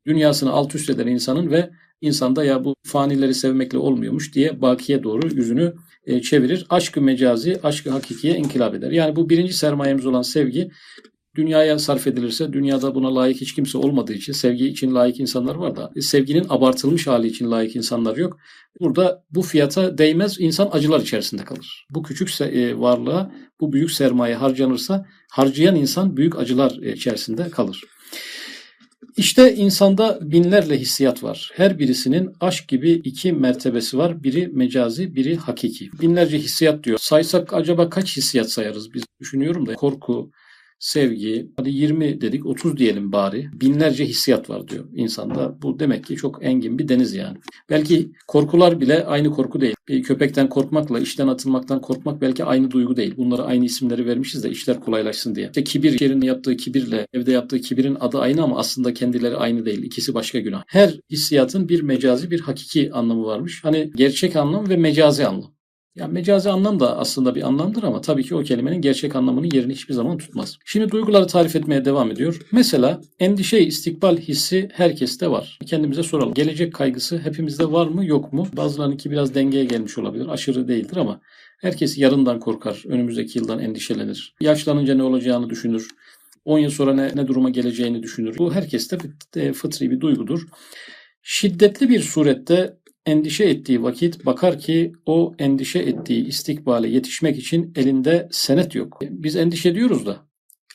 dünyasını 0.09 0.51
alt 0.51 0.75
üst 0.75 0.89
eden 0.89 1.07
insanın 1.07 1.51
ve 1.51 1.69
insanda 2.01 2.43
ya 2.43 2.65
bu 2.65 2.75
fanileri 2.85 3.33
sevmekle 3.33 3.77
olmuyormuş 3.77 4.35
diye 4.35 4.61
bakiye 4.61 5.03
doğru 5.03 5.35
yüzünü 5.35 5.73
e, 6.05 6.21
çevirir. 6.21 6.65
Aşkı 6.69 7.01
mecazi, 7.01 7.59
aşkı 7.63 7.89
hakikiye 7.89 8.35
inkılap 8.35 8.75
eder. 8.75 8.91
Yani 8.91 9.15
bu 9.15 9.29
birinci 9.29 9.53
sermayemiz 9.53 10.05
olan 10.05 10.21
sevgi 10.21 10.71
dünyaya 11.35 11.79
sarf 11.79 12.07
edilirse 12.07 12.53
dünyada 12.53 12.95
buna 12.95 13.15
layık 13.15 13.41
hiç 13.41 13.55
kimse 13.55 13.77
olmadığı 13.77 14.13
için 14.13 14.33
sevgi 14.33 14.67
için 14.67 14.95
layık 14.95 15.19
insanlar 15.19 15.55
var 15.55 15.75
da 15.75 15.91
e, 15.95 16.01
sevginin 16.01 16.45
abartılmış 16.49 17.07
hali 17.07 17.27
için 17.27 17.51
layık 17.51 17.75
insanlar 17.75 18.17
yok. 18.17 18.37
Burada 18.79 19.23
bu 19.31 19.41
fiyata 19.41 19.97
değmez 19.97 20.35
insan 20.39 20.69
acılar 20.71 20.99
içerisinde 20.99 21.43
kalır. 21.43 21.87
Bu 21.89 22.03
küçük 22.03 22.41
e, 22.41 22.79
varlığa 22.79 23.31
bu 23.59 23.73
büyük 23.73 23.91
sermaye 23.91 24.35
harcanırsa 24.35 25.05
harcayan 25.31 25.75
insan 25.75 26.17
büyük 26.17 26.39
acılar 26.39 26.71
içerisinde 26.71 27.49
kalır. 27.49 27.83
İşte 29.17 29.55
insanda 29.55 30.19
binlerle 30.21 30.77
hissiyat 30.77 31.23
var. 31.23 31.51
Her 31.55 31.79
birisinin 31.79 32.31
aşk 32.39 32.67
gibi 32.67 32.91
iki 32.91 33.33
mertebesi 33.33 33.97
var. 33.97 34.23
Biri 34.23 34.47
mecazi, 34.47 35.15
biri 35.15 35.35
hakiki. 35.35 35.89
Binlerce 36.01 36.37
hissiyat 36.37 36.83
diyor. 36.83 36.97
Saysak 37.01 37.53
acaba 37.53 37.89
kaç 37.89 38.17
hissiyat 38.17 38.49
sayarız 38.49 38.93
biz? 38.93 39.03
Düşünüyorum 39.19 39.65
da 39.65 39.73
korku, 39.73 40.31
sevgi, 40.79 41.51
hadi 41.57 41.69
20 41.69 42.21
dedik 42.21 42.45
30 42.45 42.77
diyelim 42.77 43.11
bari. 43.11 43.49
Binlerce 43.53 44.05
hissiyat 44.05 44.49
var 44.49 44.67
diyor 44.67 44.85
insanda. 44.95 45.61
Bu 45.61 45.79
demek 45.79 46.05
ki 46.05 46.15
çok 46.15 46.45
engin 46.45 46.79
bir 46.79 46.87
deniz 46.87 47.13
yani. 47.13 47.37
Belki 47.69 48.11
korkular 48.27 48.81
bile 48.81 49.05
aynı 49.05 49.31
korku 49.31 49.61
değil. 49.61 49.75
Bir 49.87 50.03
köpekten 50.03 50.49
korkmakla 50.49 50.99
işten 50.99 51.27
atılmaktan 51.27 51.81
korkmak 51.81 52.21
belki 52.21 52.43
aynı 52.43 52.71
duygu 52.71 52.95
değil. 52.95 53.13
Bunlara 53.17 53.43
aynı 53.43 53.65
isimleri 53.65 54.05
vermişiz 54.05 54.43
de 54.43 54.49
işler 54.49 54.79
kolaylaşsın 54.79 55.35
diye. 55.35 55.45
İşte 55.45 55.63
kibir, 55.63 56.01
yerin 56.01 56.21
yaptığı 56.21 56.57
kibirle 56.57 57.07
evde 57.13 57.31
yaptığı 57.31 57.61
kibirin 57.61 57.97
adı 57.99 58.19
aynı 58.19 58.43
ama 58.43 58.59
aslında 58.59 58.93
kendileri 58.93 59.37
aynı 59.37 59.65
değil. 59.65 59.83
İkisi 59.83 60.13
başka 60.13 60.39
günah. 60.39 60.63
Her 60.67 60.99
hissiyatın 61.11 61.69
bir 61.69 61.81
mecazi 61.81 62.31
bir 62.31 62.39
hakiki 62.39 62.93
anlamı 62.93 63.25
varmış. 63.25 63.63
Hani 63.63 63.91
gerçek 63.95 64.35
anlam 64.35 64.69
ve 64.69 64.77
mecazi 64.77 65.27
anlam. 65.27 65.58
Yani 65.95 66.13
mecazi 66.13 66.49
anlam 66.49 66.79
da 66.79 66.97
aslında 66.97 67.35
bir 67.35 67.47
anlamdır 67.47 67.83
ama 67.83 68.01
tabii 68.01 68.23
ki 68.23 68.35
o 68.35 68.43
kelimenin 68.43 68.81
gerçek 68.81 69.15
anlamının 69.15 69.49
yerini 69.53 69.73
hiçbir 69.73 69.93
zaman 69.93 70.17
tutmaz. 70.17 70.57
Şimdi 70.65 70.91
duyguları 70.91 71.27
tarif 71.27 71.55
etmeye 71.55 71.85
devam 71.85 72.11
ediyor. 72.11 72.39
Mesela 72.51 73.01
endişe 73.19 73.59
istikbal 73.59 74.17
hissi 74.17 74.69
herkeste 74.73 75.31
var. 75.31 75.59
Kendimize 75.65 76.03
soralım. 76.03 76.33
Gelecek 76.33 76.73
kaygısı 76.73 77.17
hepimizde 77.17 77.71
var 77.71 77.87
mı 77.87 78.05
yok 78.05 78.33
mu? 78.33 78.47
Bazılarınınki 78.53 79.11
biraz 79.11 79.35
dengeye 79.35 79.65
gelmiş 79.65 79.97
olabilir. 79.97 80.27
Aşırı 80.27 80.67
değildir 80.67 80.97
ama 80.97 81.21
herkes 81.61 81.97
yarından 81.97 82.39
korkar. 82.39 82.83
Önümüzdeki 82.87 83.39
yıldan 83.39 83.59
endişelenir. 83.59 84.35
Yaşlanınca 84.41 84.95
ne 84.95 85.03
olacağını 85.03 85.49
düşünür. 85.49 85.87
10 86.45 86.59
yıl 86.59 86.71
sonra 86.71 86.93
ne, 86.93 87.11
ne 87.15 87.27
duruma 87.27 87.49
geleceğini 87.49 88.03
düşünür. 88.03 88.37
Bu 88.37 88.53
herkeste 88.53 88.97
fıtri 89.53 89.91
bir 89.91 89.99
duygudur. 89.99 90.47
Şiddetli 91.21 91.89
bir 91.89 91.99
surette 91.99 92.77
endişe 93.05 93.43
ettiği 93.43 93.83
vakit 93.83 94.25
bakar 94.25 94.59
ki 94.59 94.91
o 95.05 95.33
endişe 95.39 95.79
ettiği 95.79 96.27
istikbale 96.27 96.89
yetişmek 96.89 97.37
için 97.37 97.73
elinde 97.75 98.27
senet 98.31 98.75
yok. 98.75 98.99
Biz 99.01 99.35
endişe 99.35 99.69
ediyoruz 99.69 100.05
da 100.05 100.29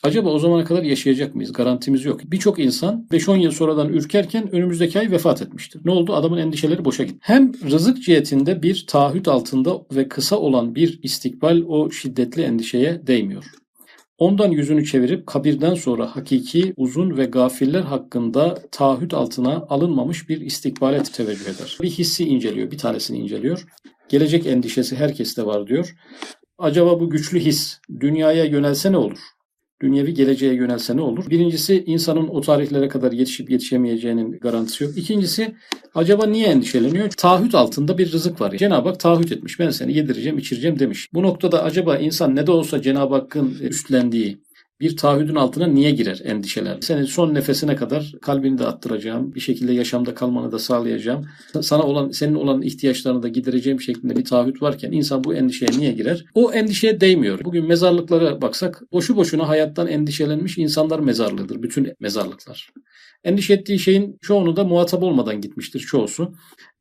Acaba 0.05 0.29
o 0.29 0.39
zamana 0.39 0.63
kadar 0.63 0.83
yaşayacak 0.83 1.35
mıyız? 1.35 1.53
Garantimiz 1.53 2.05
yok. 2.05 2.21
Birçok 2.25 2.59
insan 2.59 3.07
5-10 3.11 3.37
yıl 3.37 3.51
sonradan 3.51 3.89
ürkerken 3.89 4.55
önümüzdeki 4.55 4.99
ay 4.99 5.11
vefat 5.11 5.41
etmiştir. 5.41 5.81
Ne 5.85 5.91
oldu? 5.91 6.15
Adamın 6.15 6.37
endişeleri 6.37 6.85
boşa 6.85 7.03
gitti. 7.03 7.17
Hem 7.21 7.53
rızık 7.71 8.03
cihetinde 8.03 8.63
bir 8.63 8.85
taahhüt 8.87 9.27
altında 9.27 9.81
ve 9.95 10.07
kısa 10.07 10.39
olan 10.39 10.75
bir 10.75 10.99
istikbal 11.03 11.61
o 11.67 11.91
şiddetli 11.91 12.41
endişeye 12.41 13.07
değmiyor. 13.07 13.45
Ondan 14.17 14.51
yüzünü 14.51 14.85
çevirip 14.85 15.27
kabirden 15.27 15.73
sonra 15.73 16.15
hakiki, 16.15 16.73
uzun 16.77 17.17
ve 17.17 17.25
gafiller 17.25 17.81
hakkında 17.81 18.57
taahhüt 18.71 19.13
altına 19.13 19.55
alınmamış 19.69 20.29
bir 20.29 20.41
istikbale 20.41 21.03
teveccüh 21.03 21.45
eder. 21.45 21.77
Bir 21.81 21.89
hissi 21.89 22.25
inceliyor, 22.27 22.71
bir 22.71 22.77
tanesini 22.77 23.17
inceliyor. 23.17 23.65
Gelecek 24.09 24.45
endişesi 24.45 24.95
herkeste 24.95 25.45
var 25.45 25.67
diyor. 25.67 25.95
Acaba 26.57 26.99
bu 26.99 27.09
güçlü 27.09 27.39
his 27.39 27.79
dünyaya 27.99 28.45
yönelse 28.45 28.91
ne 28.91 28.97
olur? 28.97 29.19
Dünyevi 29.81 30.13
geleceğe 30.13 30.53
yönelse 30.53 30.97
ne 30.97 31.01
olur? 31.01 31.29
Birincisi 31.29 31.83
insanın 31.85 32.27
o 32.27 32.41
tarihlere 32.41 32.87
kadar 32.87 33.11
yetişip 33.11 33.49
yetişemeyeceğinin 33.49 34.31
garantisi 34.31 34.83
yok. 34.83 34.97
İkincisi 34.97 35.55
acaba 35.95 36.25
niye 36.25 36.47
endişeleniyor? 36.47 37.09
Taahhüt 37.09 37.55
altında 37.55 37.97
bir 37.97 38.11
rızık 38.11 38.41
var. 38.41 38.57
Cenab-ı 38.57 38.89
Hak 38.89 38.99
taahhüt 38.99 39.31
etmiş. 39.31 39.59
Ben 39.59 39.69
seni 39.69 39.97
yedireceğim, 39.97 40.37
içireceğim 40.37 40.79
demiş. 40.79 41.09
Bu 41.13 41.23
noktada 41.23 41.63
acaba 41.63 41.97
insan 41.97 42.35
ne 42.35 42.47
de 42.47 42.51
olsa 42.51 42.81
Cenab-ı 42.81 43.15
Hakk'ın 43.15 43.57
üstlendiği 43.61 44.44
bir 44.79 44.97
taahhüdün 44.97 45.35
altına 45.35 45.67
niye 45.67 45.91
girer 45.91 46.21
endişeler? 46.23 46.77
Senin 46.81 47.03
son 47.03 47.33
nefesine 47.33 47.75
kadar 47.75 48.13
kalbini 48.21 48.57
de 48.57 48.65
attıracağım, 48.65 49.35
bir 49.35 49.39
şekilde 49.39 49.73
yaşamda 49.73 50.15
kalmanı 50.15 50.51
da 50.51 50.59
sağlayacağım. 50.59 51.25
Sana 51.61 51.83
olan, 51.83 52.09
senin 52.09 52.35
olan 52.35 52.61
ihtiyaçlarını 52.61 53.23
da 53.23 53.27
gidereceğim 53.27 53.81
şeklinde 53.81 54.15
bir 54.15 54.25
taahhüt 54.25 54.61
varken 54.61 54.91
insan 54.91 55.23
bu 55.23 55.35
endişeye 55.35 55.71
niye 55.77 55.91
girer? 55.91 56.25
O 56.33 56.53
endişeye 56.53 57.01
değmiyor. 57.01 57.39
Bugün 57.43 57.65
mezarlıklara 57.65 58.41
baksak 58.41 58.81
boşu 58.91 59.15
boşuna 59.15 59.47
hayattan 59.47 59.87
endişelenmiş 59.87 60.57
insanlar 60.57 60.99
mezarlığıdır. 60.99 61.63
Bütün 61.63 61.93
mezarlıklar. 61.99 62.69
Endişe 63.23 63.53
ettiği 63.53 63.79
şeyin 63.79 64.17
çoğunu 64.21 64.55
da 64.55 64.63
muhatap 64.63 65.03
olmadan 65.03 65.41
gitmiştir 65.41 65.79
çoğusu. 65.79 66.33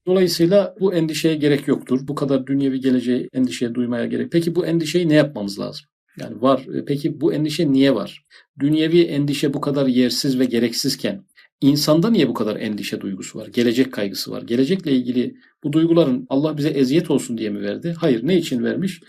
Dolayısıyla 0.07 0.75
bu 0.81 0.95
endişeye 0.95 1.35
gerek 1.35 1.69
yoktur. 1.69 2.01
Bu 2.09 2.15
kadar 2.15 2.47
dünyevi 2.47 2.81
geleceği 2.81 3.29
endişeye 3.33 3.75
duymaya 3.75 4.07
gerek. 4.07 4.33
Peki 4.33 4.55
bu 4.55 4.67
endişeyi 4.67 5.09
ne 5.09 5.15
yapmamız 5.15 5.59
lazım? 5.59 5.87
Yani 6.21 6.43
var. 6.43 6.67
E, 6.75 6.85
peki 6.85 7.21
bu 7.21 7.33
endişe 7.33 7.73
niye 7.73 7.95
var? 7.95 8.25
Dünyevi 8.61 9.01
endişe 9.01 9.55
bu 9.55 9.61
kadar 9.61 9.87
yersiz 9.87 10.39
ve 10.39 10.45
gereksizken 10.45 11.25
insanda 11.61 12.11
niye 12.11 12.29
bu 12.29 12.35
kadar 12.35 12.57
endişe 12.57 13.01
duygusu 13.01 13.39
var? 13.39 13.47
Gelecek 13.47 13.93
kaygısı 13.93 14.31
var. 14.31 14.43
Gelecekle 14.43 14.93
ilgili 14.93 15.35
bu 15.65 15.73
duyguların 15.73 16.27
Allah 16.29 16.57
bize 16.57 16.69
eziyet 16.69 17.11
olsun 17.11 17.39
diye 17.39 17.51
mi 17.51 17.63
verdi? 17.63 17.95
Hayır. 17.99 18.27
Ne 18.27 18.37
için 18.37 18.65
vermiş? 18.65 19.01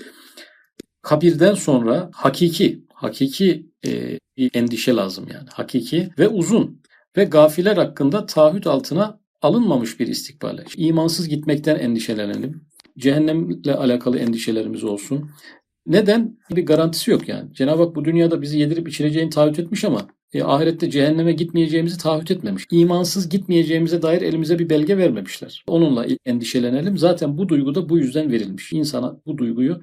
Kabirden 1.01 1.53
sonra 1.53 2.09
hakiki, 2.13 2.83
hakiki 2.93 3.69
e, 3.85 4.19
bir 4.37 4.51
endişe 4.53 4.93
lazım 4.93 5.27
yani. 5.33 5.49
Hakiki 5.53 6.09
ve 6.19 6.27
uzun 6.27 6.81
ve 7.17 7.23
gafiler 7.23 7.77
hakkında 7.77 8.25
taahhüt 8.25 8.67
altına 8.67 9.19
alınmamış 9.41 9.99
bir 9.99 10.07
istikbale. 10.07 10.63
İmansız 10.77 11.29
gitmekten 11.29 11.79
endişelenelim. 11.79 12.61
Cehennemle 12.97 13.73
alakalı 13.73 14.19
endişelerimiz 14.19 14.83
olsun. 14.83 15.29
Neden? 15.85 16.37
Bir 16.51 16.65
garantisi 16.65 17.11
yok 17.11 17.29
yani. 17.29 17.53
Cenab-ı 17.53 17.83
Hak 17.83 17.95
bu 17.95 18.05
dünyada 18.05 18.41
bizi 18.41 18.59
yedirip 18.59 18.87
içireceğini 18.87 19.29
taahhüt 19.29 19.59
etmiş 19.59 19.83
ama 19.83 20.07
e, 20.33 20.43
ahirette 20.43 20.89
cehenneme 20.89 21.31
gitmeyeceğimizi 21.31 21.97
taahhüt 21.97 22.31
etmemiş. 22.31 22.63
İmansız 22.71 23.29
gitmeyeceğimize 23.29 24.01
dair 24.01 24.21
elimize 24.21 24.59
bir 24.59 24.69
belge 24.69 24.97
vermemişler. 24.97 25.63
Onunla 25.67 26.05
endişelenelim. 26.25 26.97
Zaten 26.97 27.37
bu 27.37 27.49
duygu 27.49 27.75
da 27.75 27.89
bu 27.89 27.97
yüzden 27.97 28.31
verilmiş. 28.31 28.73
İnsana 28.73 29.19
bu 29.25 29.37
duyguyu 29.37 29.81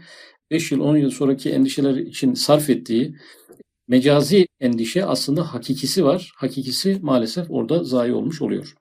5 0.50 0.72
yıl 0.72 0.80
10 0.80 0.96
yıl 0.96 1.10
sonraki 1.10 1.50
endişeler 1.50 1.96
için 1.96 2.34
sarf 2.34 2.70
ettiği 2.70 3.16
mecazi 3.88 4.46
endişe 4.60 5.04
aslında 5.04 5.54
hakikisi 5.54 6.04
var. 6.04 6.32
Hakikisi 6.36 6.98
maalesef 7.02 7.46
orada 7.50 7.84
zayi 7.84 8.12
olmuş 8.12 8.42
oluyor. 8.42 8.74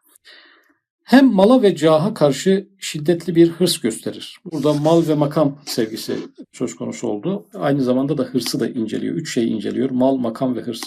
Hem 1.03 1.33
mala 1.33 1.61
ve 1.61 1.75
caha 1.75 2.13
karşı 2.13 2.69
şiddetli 2.91 3.35
bir 3.35 3.49
hırs 3.49 3.79
gösterir. 3.79 4.37
Burada 4.51 4.73
mal 4.73 5.07
ve 5.07 5.15
makam 5.15 5.59
sevgisi 5.65 6.15
söz 6.51 6.75
konusu 6.75 7.07
oldu. 7.07 7.45
Aynı 7.53 7.83
zamanda 7.83 8.17
da 8.17 8.23
hırsı 8.23 8.59
da 8.59 8.67
inceliyor. 8.67 9.15
Üç 9.15 9.33
şeyi 9.33 9.47
inceliyor. 9.47 9.89
Mal, 9.89 10.15
makam 10.15 10.55
ve 10.55 10.61
hırs. 10.61 10.81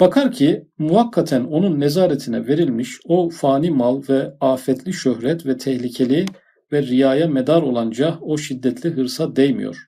Bakar 0.00 0.32
ki 0.32 0.68
muhakkaten 0.78 1.44
onun 1.44 1.80
nezaretine 1.80 2.46
verilmiş 2.46 2.98
o 3.04 3.30
fani 3.30 3.70
mal 3.70 4.02
ve 4.08 4.34
afetli 4.40 4.92
şöhret 4.92 5.46
ve 5.46 5.56
tehlikeli 5.56 6.26
ve 6.72 6.82
riyaya 6.82 7.28
medar 7.28 7.62
olan 7.62 7.90
cah 7.90 8.18
o 8.22 8.38
şiddetli 8.38 8.90
hırsa 8.90 9.36
değmiyor. 9.36 9.86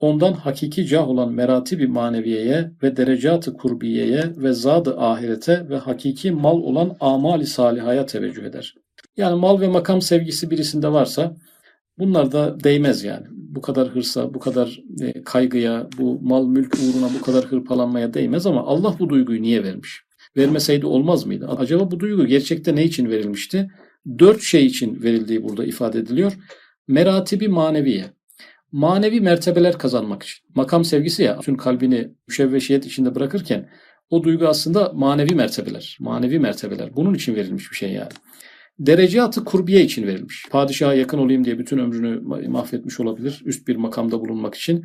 Ondan 0.00 0.32
hakiki 0.32 0.86
cah 0.86 1.08
olan 1.08 1.32
merati 1.32 1.78
bir 1.78 1.88
maneviyeye 1.88 2.70
ve 2.82 2.96
derecatı 2.96 3.54
kurbiyeye 3.54 4.24
ve 4.36 4.52
zadı 4.52 4.98
ahirete 4.98 5.68
ve 5.68 5.76
hakiki 5.76 6.32
mal 6.32 6.62
olan 6.62 6.96
amali 7.00 7.46
salihaya 7.46 8.06
teveccüh 8.06 8.44
eder. 8.44 8.74
Yani 9.16 9.40
mal 9.40 9.60
ve 9.60 9.68
makam 9.68 10.02
sevgisi 10.02 10.50
birisinde 10.50 10.92
varsa 10.92 11.36
bunlar 11.98 12.32
da 12.32 12.64
değmez 12.64 13.04
yani. 13.04 13.26
Bu 13.30 13.60
kadar 13.60 13.88
hırsa, 13.88 14.34
bu 14.34 14.38
kadar 14.38 14.80
e, 15.00 15.22
kaygıya, 15.22 15.88
bu 15.98 16.20
mal 16.22 16.46
mülk 16.46 16.74
uğruna 16.74 17.10
bu 17.20 17.24
kadar 17.24 17.44
hırpalanmaya 17.44 18.14
değmez 18.14 18.46
ama 18.46 18.66
Allah 18.66 18.96
bu 18.98 19.08
duyguyu 19.08 19.42
niye 19.42 19.64
vermiş? 19.64 20.04
Vermeseydi 20.36 20.86
olmaz 20.86 21.26
mıydı? 21.26 21.48
Acaba 21.58 21.90
bu 21.90 22.00
duygu 22.00 22.26
gerçekte 22.26 22.76
ne 22.76 22.84
için 22.84 23.10
verilmişti? 23.10 23.70
Dört 24.18 24.42
şey 24.42 24.66
için 24.66 25.02
verildiği 25.02 25.44
burada 25.44 25.64
ifade 25.64 25.98
ediliyor. 25.98 26.32
Meratibi 26.88 27.48
maneviye. 27.48 28.04
Manevi 28.72 29.20
mertebeler 29.20 29.78
kazanmak 29.78 30.22
için. 30.22 30.44
Makam 30.54 30.84
sevgisi 30.84 31.22
ya, 31.22 31.38
bütün 31.38 31.56
kalbini 31.56 32.08
müşevveşiyet 32.28 32.86
içinde 32.86 33.14
bırakırken 33.14 33.68
o 34.10 34.24
duygu 34.24 34.46
aslında 34.46 34.92
manevi 34.94 35.34
mertebeler. 35.34 35.96
Manevi 36.00 36.38
mertebeler. 36.38 36.96
Bunun 36.96 37.14
için 37.14 37.34
verilmiş 37.34 37.70
bir 37.70 37.76
şey 37.76 37.92
yani. 37.92 38.10
Derecatı 38.78 39.44
kurbiye 39.44 39.84
için 39.84 40.06
verilmiş. 40.06 40.46
Padişaha 40.50 40.94
yakın 40.94 41.18
olayım 41.18 41.44
diye 41.44 41.58
bütün 41.58 41.78
ömrünü 41.78 42.20
mahvetmiş 42.48 43.00
olabilir 43.00 43.42
üst 43.44 43.68
bir 43.68 43.76
makamda 43.76 44.20
bulunmak 44.20 44.54
için. 44.54 44.84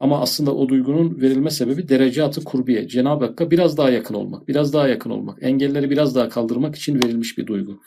Ama 0.00 0.20
aslında 0.20 0.54
o 0.54 0.68
duygunun 0.68 1.20
verilme 1.20 1.50
sebebi 1.50 1.88
derecatı 1.88 2.44
kurbiye. 2.44 2.88
Cenab-ı 2.88 3.24
Hakk'a 3.24 3.50
biraz 3.50 3.76
daha 3.76 3.90
yakın 3.90 4.14
olmak, 4.14 4.48
biraz 4.48 4.72
daha 4.72 4.88
yakın 4.88 5.10
olmak, 5.10 5.42
engelleri 5.42 5.90
biraz 5.90 6.14
daha 6.14 6.28
kaldırmak 6.28 6.76
için 6.76 7.02
verilmiş 7.02 7.38
bir 7.38 7.46
duygu. 7.46 7.80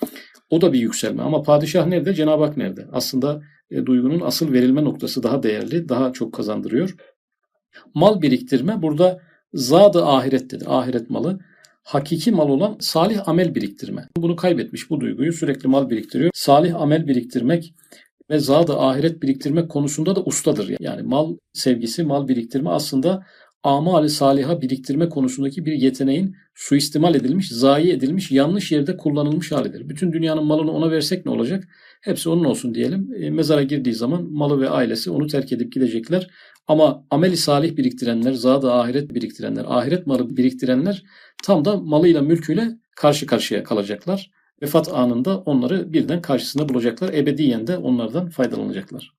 O 0.49 0.61
da 0.61 0.73
bir 0.73 0.79
yükselme 0.79 1.21
ama 1.21 1.43
padişah 1.43 1.87
nerede, 1.87 2.13
Cenab-ı 2.13 2.43
Hak 2.43 2.57
nerede? 2.57 2.87
Aslında 2.91 3.41
e, 3.71 3.85
duygunun 3.85 4.21
asıl 4.21 4.53
verilme 4.53 4.83
noktası 4.83 5.23
daha 5.23 5.43
değerli, 5.43 5.89
daha 5.89 6.13
çok 6.13 6.33
kazandırıyor. 6.33 6.95
Mal 7.93 8.21
biriktirme 8.21 8.81
burada 8.81 9.21
zadı 9.53 10.05
ahiret 10.05 10.51
dedi, 10.51 10.65
ahiret 10.67 11.09
malı 11.09 11.39
hakiki 11.83 12.31
mal 12.31 12.49
olan 12.49 12.77
salih 12.79 13.27
amel 13.27 13.55
biriktirme. 13.55 14.07
Bunu 14.17 14.35
kaybetmiş 14.35 14.89
bu 14.89 14.99
duyguyu 14.99 15.33
sürekli 15.33 15.69
mal 15.69 15.89
biriktiriyor. 15.89 16.31
Salih 16.33 16.81
amel 16.81 17.07
biriktirmek 17.07 17.73
ve 18.29 18.39
zadı 18.39 18.77
ahiret 18.77 19.23
biriktirmek 19.23 19.69
konusunda 19.69 20.15
da 20.15 20.23
ustadır. 20.23 20.75
Yani 20.79 21.03
mal 21.03 21.37
sevgisi, 21.53 22.03
mal 22.03 22.27
biriktirme 22.27 22.69
aslında 22.69 23.23
amali 23.63 24.09
saliha 24.09 24.61
biriktirme 24.61 25.09
konusundaki 25.09 25.65
bir 25.65 25.73
yeteneğin 25.73 26.35
suistimal 26.55 27.15
edilmiş, 27.15 27.49
zayi 27.49 27.91
edilmiş, 27.91 28.31
yanlış 28.31 28.71
yerde 28.71 28.97
kullanılmış 28.97 29.51
halidir. 29.51 29.89
Bütün 29.89 30.13
dünyanın 30.13 30.43
malını 30.45 30.71
ona 30.71 30.91
versek 30.91 31.25
ne 31.25 31.31
olacak? 31.31 31.63
Hepsi 32.01 32.29
onun 32.29 32.43
olsun 32.43 32.73
diyelim. 32.73 33.09
E, 33.19 33.29
mezara 33.29 33.63
girdiği 33.63 33.93
zaman 33.93 34.23
malı 34.31 34.61
ve 34.61 34.69
ailesi 34.69 35.11
onu 35.11 35.27
terk 35.27 35.51
edip 35.51 35.71
gidecekler. 35.71 36.27
Ama 36.67 37.05
ameli 37.09 37.37
salih 37.37 37.77
biriktirenler, 37.77 38.33
zada 38.33 38.73
ahiret 38.73 39.13
biriktirenler, 39.13 39.65
ahiret 39.67 40.07
malı 40.07 40.37
biriktirenler 40.37 41.03
tam 41.43 41.65
da 41.65 41.77
malıyla 41.77 42.21
mülküyle 42.21 42.71
karşı 42.95 43.25
karşıya 43.25 43.63
kalacaklar. 43.63 44.31
Vefat 44.61 44.93
anında 44.93 45.37
onları 45.37 45.93
birden 45.93 46.21
karşısında 46.21 46.69
bulacaklar. 46.69 47.13
Ebediyen 47.13 47.67
de 47.67 47.77
onlardan 47.77 48.29
faydalanacaklar. 48.29 49.13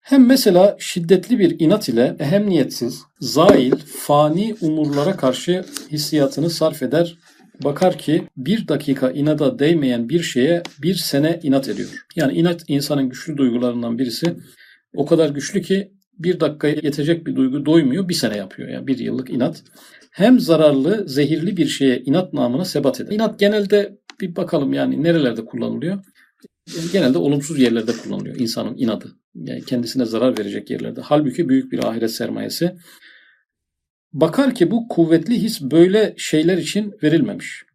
Hem 0.00 0.26
mesela 0.26 0.76
şiddetli 0.78 1.38
bir 1.38 1.60
inat 1.60 1.88
ile 1.88 2.16
ehemniyetsiz, 2.18 3.02
zail, 3.20 3.72
fani 3.98 4.56
umurlara 4.60 5.16
karşı 5.16 5.64
hissiyatını 5.92 6.50
sarf 6.50 6.82
eder. 6.82 7.18
Bakar 7.64 7.98
ki 7.98 8.28
bir 8.36 8.68
dakika 8.68 9.10
inada 9.10 9.58
değmeyen 9.58 10.08
bir 10.08 10.22
şeye 10.22 10.62
bir 10.82 10.94
sene 10.94 11.40
inat 11.42 11.68
ediyor. 11.68 12.06
Yani 12.16 12.32
inat 12.32 12.64
insanın 12.68 13.08
güçlü 13.08 13.36
duygularından 13.36 13.98
birisi. 13.98 14.36
O 14.96 15.06
kadar 15.06 15.30
güçlü 15.30 15.62
ki 15.62 15.92
bir 16.18 16.40
dakikaya 16.40 16.74
yetecek 16.74 17.26
bir 17.26 17.36
duygu 17.36 17.66
doymuyor, 17.66 18.08
bir 18.08 18.14
sene 18.14 18.36
yapıyor. 18.36 18.68
Yani 18.68 18.86
bir 18.86 18.98
yıllık 18.98 19.30
inat. 19.30 19.62
Hem 20.10 20.40
zararlı, 20.40 21.08
zehirli 21.08 21.56
bir 21.56 21.66
şeye 21.66 22.00
inat 22.00 22.32
namına 22.32 22.64
sebat 22.64 23.00
eder. 23.00 23.12
İnat 23.12 23.38
genelde 23.38 23.98
bir 24.20 24.36
bakalım 24.36 24.72
yani 24.72 25.02
nerelerde 25.02 25.44
kullanılıyor? 25.44 26.04
Genelde 26.92 27.18
olumsuz 27.18 27.58
yerlerde 27.58 27.92
kullanılıyor 27.92 28.36
insanın 28.36 28.76
inadı. 28.76 29.12
Yani 29.34 29.64
kendisine 29.64 30.04
zarar 30.04 30.38
verecek 30.38 30.70
yerlerde. 30.70 31.00
Halbuki 31.00 31.48
büyük 31.48 31.72
bir 31.72 31.84
ahiret 31.84 32.10
sermayesi. 32.10 32.76
Bakar 34.12 34.54
ki 34.54 34.70
bu 34.70 34.88
kuvvetli 34.88 35.42
his 35.42 35.62
böyle 35.62 36.14
şeyler 36.16 36.58
için 36.58 36.94
verilmemiş. 37.02 37.65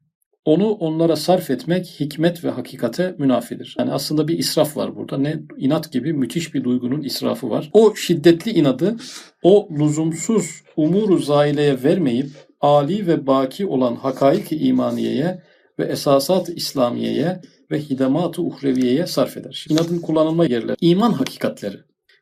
Onu 0.46 0.72
onlara 0.72 1.16
sarf 1.16 1.50
etmek 1.50 1.86
hikmet 2.00 2.44
ve 2.44 2.50
hakikate 2.50 3.16
münafidir. 3.18 3.76
Yani 3.80 3.92
aslında 3.92 4.28
bir 4.28 4.38
israf 4.38 4.78
var 4.78 4.96
burada. 4.96 5.18
Ne 5.18 5.40
inat 5.58 5.92
gibi 5.92 6.14
müthiş 6.14 6.54
bir 6.54 6.64
duygunun 6.64 7.02
israfı 7.02 7.50
var. 7.50 7.70
O 7.74 7.96
şiddetli 7.96 8.52
inadı 8.52 8.96
o 9.44 9.70
lüzumsuz 9.80 10.62
umuru 10.78 11.18
zaileye 11.18 11.84
vermeyip 11.84 12.30
ali 12.62 13.08
ve 13.08 13.28
baki 13.28 13.66
olan 13.66 13.96
hakaik-i 13.96 14.58
imaniyeye 14.58 15.42
ve 15.80 15.86
esasat-ı 15.86 16.54
İslamiye'ye 16.54 17.42
ve 17.72 17.80
hidemat-ı 17.80 18.42
uhreviyeye 18.42 19.08
sarf 19.08 19.38
eder. 19.38 19.66
Şimdi 19.68 20.02
kullanılma 20.02 20.46
yerleri, 20.46 20.76
iman 20.82 21.12
hakikatleri. 21.12 21.78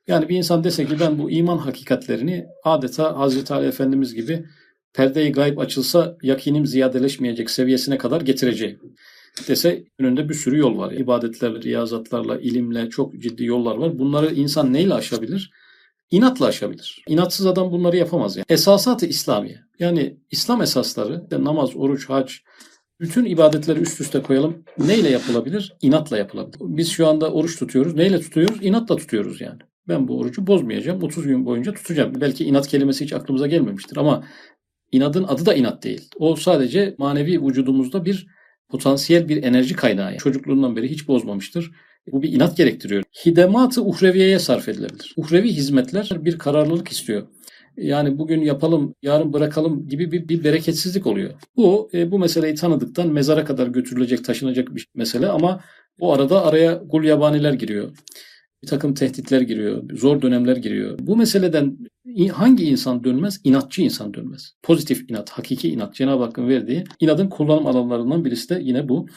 Yani 0.08 0.30
bir 0.30 0.38
insan 0.38 0.64
dese 0.64 0.86
ki 0.86 1.00
ben 1.00 1.20
bu 1.20 1.32
iman 1.32 1.58
hakikatlerini 1.58 2.46
adeta 2.64 3.18
Hazreti 3.18 3.54
Ali 3.54 3.68
Efendimiz 3.68 4.16
gibi 4.16 4.46
perde-i 5.00 5.32
gayb 5.32 5.58
açılsa 5.58 6.18
yakinim 6.22 6.66
ziyadeleşmeyecek 6.66 7.50
seviyesine 7.50 7.98
kadar 7.98 8.22
getireceğim 8.22 8.80
dese 9.48 9.84
önünde 10.00 10.30
bir 10.30 10.34
sürü 10.34 10.58
yol 10.58 10.78
var. 10.78 10.92
İbadetlerle, 10.92 11.62
riyazatlarla, 11.62 12.40
ilimle 12.40 12.90
çok 12.90 13.14
ciddi 13.20 13.46
yollar 13.46 13.76
var. 13.76 14.00
Bunları 14.00 14.34
insan 14.34 14.74
neyle 14.74 14.94
aşabilir? 14.94 15.52
İnatla 16.12 16.46
aşabilir. 16.46 17.04
İnatsız 17.08 17.46
adam 17.46 17.72
bunları 17.72 17.98
yapamaz 17.98 18.38
yani. 18.38 18.46
Esasat-ı 18.50 19.06
İslamiye. 19.06 19.60
Yani 19.80 20.18
İslam 20.32 20.62
esasları, 20.62 21.24
namaz, 21.32 21.76
oruç, 21.76 22.10
hac, 22.10 22.32
bütün 23.00 23.26
ibadetleri 23.26 23.80
üst 23.80 24.02
üste 24.02 24.22
koyalım. 24.22 24.64
Neyle 24.78 25.10
yapılabilir? 25.10 25.74
İnatla 25.82 26.18
yapılabilir. 26.18 26.58
Biz 26.62 26.90
şu 26.90 27.08
anda 27.08 27.32
oruç 27.32 27.60
tutuyoruz. 27.60 27.96
Neyle 27.96 28.20
tutuyoruz? 28.20 28.58
İnatla 28.62 28.96
tutuyoruz 28.96 29.42
yani. 29.42 29.60
Ben 29.88 30.08
bu 30.08 30.20
orucu 30.20 30.48
bozmayacağım. 30.48 31.04
30 31.04 31.28
gün 31.28 31.46
boyunca 31.46 31.74
tutacağım. 31.74 32.14
Belki 32.22 32.46
inat 32.46 32.68
kelimesi 32.68 33.06
hiç 33.06 33.14
aklımıza 33.14 33.48
gelmemiştir 33.48 33.98
ama 33.98 34.24
inadın 34.92 35.24
adı 35.24 35.46
da 35.46 35.54
inat 35.54 35.84
değil. 35.84 36.10
O 36.18 36.36
sadece 36.36 36.96
manevi 36.98 37.46
vücudumuzda 37.46 38.06
bir 38.06 38.28
potansiyel 38.70 39.30
bir 39.30 39.44
enerji 39.44 39.76
kaynağı. 39.76 40.18
Çocukluğundan 40.18 40.76
beri 40.76 40.92
hiç 40.92 41.08
bozmamıştır. 41.08 41.72
Bu 42.12 42.22
bir 42.22 42.34
inat 42.34 42.58
gerektiriyor. 42.58 43.04
Hidemat-ı 43.26 43.84
uhreviyeye 43.84 44.40
sarf 44.40 44.70
edilebilir. 44.70 45.14
Uhrevi 45.18 45.54
hizmetler 45.54 46.10
bir 46.20 46.38
kararlılık 46.38 46.88
istiyor. 46.88 47.28
Yani 47.78 48.18
bugün 48.18 48.42
yapalım, 48.42 48.96
yarın 49.02 49.34
bırakalım 49.34 49.88
gibi 49.88 50.12
bir, 50.12 50.28
bir 50.30 50.44
bereketsizlik 50.44 51.08
oluyor. 51.08 51.34
Bu 51.58 51.90
e, 51.94 52.12
bu 52.12 52.20
meseleyi 52.20 52.56
tanıdıktan 52.56 53.08
mezara 53.08 53.46
kadar 53.46 53.68
götürülecek, 53.68 54.26
taşınacak 54.26 54.76
bir 54.76 54.88
mesele 54.96 55.28
ama 55.28 55.64
o 56.00 56.14
arada 56.14 56.46
araya 56.46 56.74
gul 56.74 57.04
yabaniler 57.04 57.54
giriyor. 57.54 57.92
Bir 58.64 58.68
takım 58.68 58.94
tehditler 58.94 59.42
giriyor, 59.42 59.84
zor 59.94 60.22
dönemler 60.22 60.58
giriyor. 60.58 61.00
Bu 61.02 61.18
meseleden 61.18 61.78
hangi 62.32 62.66
insan 62.66 63.04
dönmez? 63.04 63.42
İnatçı 63.44 63.82
insan 63.82 64.14
dönmez. 64.14 64.54
Pozitif 64.64 65.10
inat, 65.10 65.30
hakiki 65.30 65.70
inat. 65.70 65.96
Cenab-ı 65.96 66.24
Hakk'ın 66.24 66.48
verdiği 66.48 66.84
inadın 67.00 67.28
kullanım 67.28 67.68
alanlarından 67.68 68.26
birisi 68.26 68.50
de 68.50 68.60
yine 68.64 68.90
bu. 68.90 69.08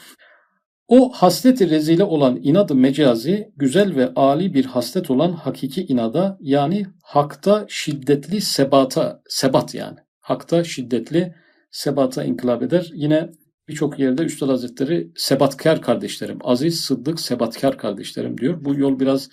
O 0.87 1.09
hasleti 1.09 1.69
rezile 1.69 2.03
olan 2.03 2.39
inadı 2.43 2.75
mecazi, 2.75 3.51
güzel 3.55 3.95
ve 3.95 4.13
âli 4.15 4.53
bir 4.53 4.65
haslet 4.65 5.11
olan 5.11 5.31
hakiki 5.31 5.85
inada 5.85 6.37
yani 6.41 6.85
hakta 7.03 7.65
şiddetli 7.69 8.41
sebata, 8.41 9.21
sebat 9.29 9.75
yani. 9.75 9.97
Hakta 10.19 10.63
şiddetli 10.63 11.33
sebata 11.71 12.23
inkılap 12.23 12.63
eder. 12.63 12.91
Yine 12.93 13.29
birçok 13.67 13.99
yerde 13.99 14.23
Üstad 14.23 14.49
Hazretleri 14.49 15.11
sebatkar 15.15 15.81
kardeşlerim, 15.81 16.37
aziz, 16.43 16.79
sıddık, 16.79 17.19
sebatkar 17.19 17.77
kardeşlerim 17.77 18.37
diyor. 18.37 18.65
Bu 18.65 18.75
yol 18.75 18.99
biraz 18.99 19.29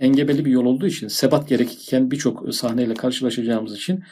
engebeli 0.00 0.44
bir 0.44 0.50
yol 0.50 0.64
olduğu 0.64 0.86
için 0.86 1.08
sebat 1.08 1.48
gerekirken 1.48 2.10
birçok 2.10 2.54
sahneyle 2.54 2.94
karşılaşacağımız 2.94 3.76
için 3.76 4.04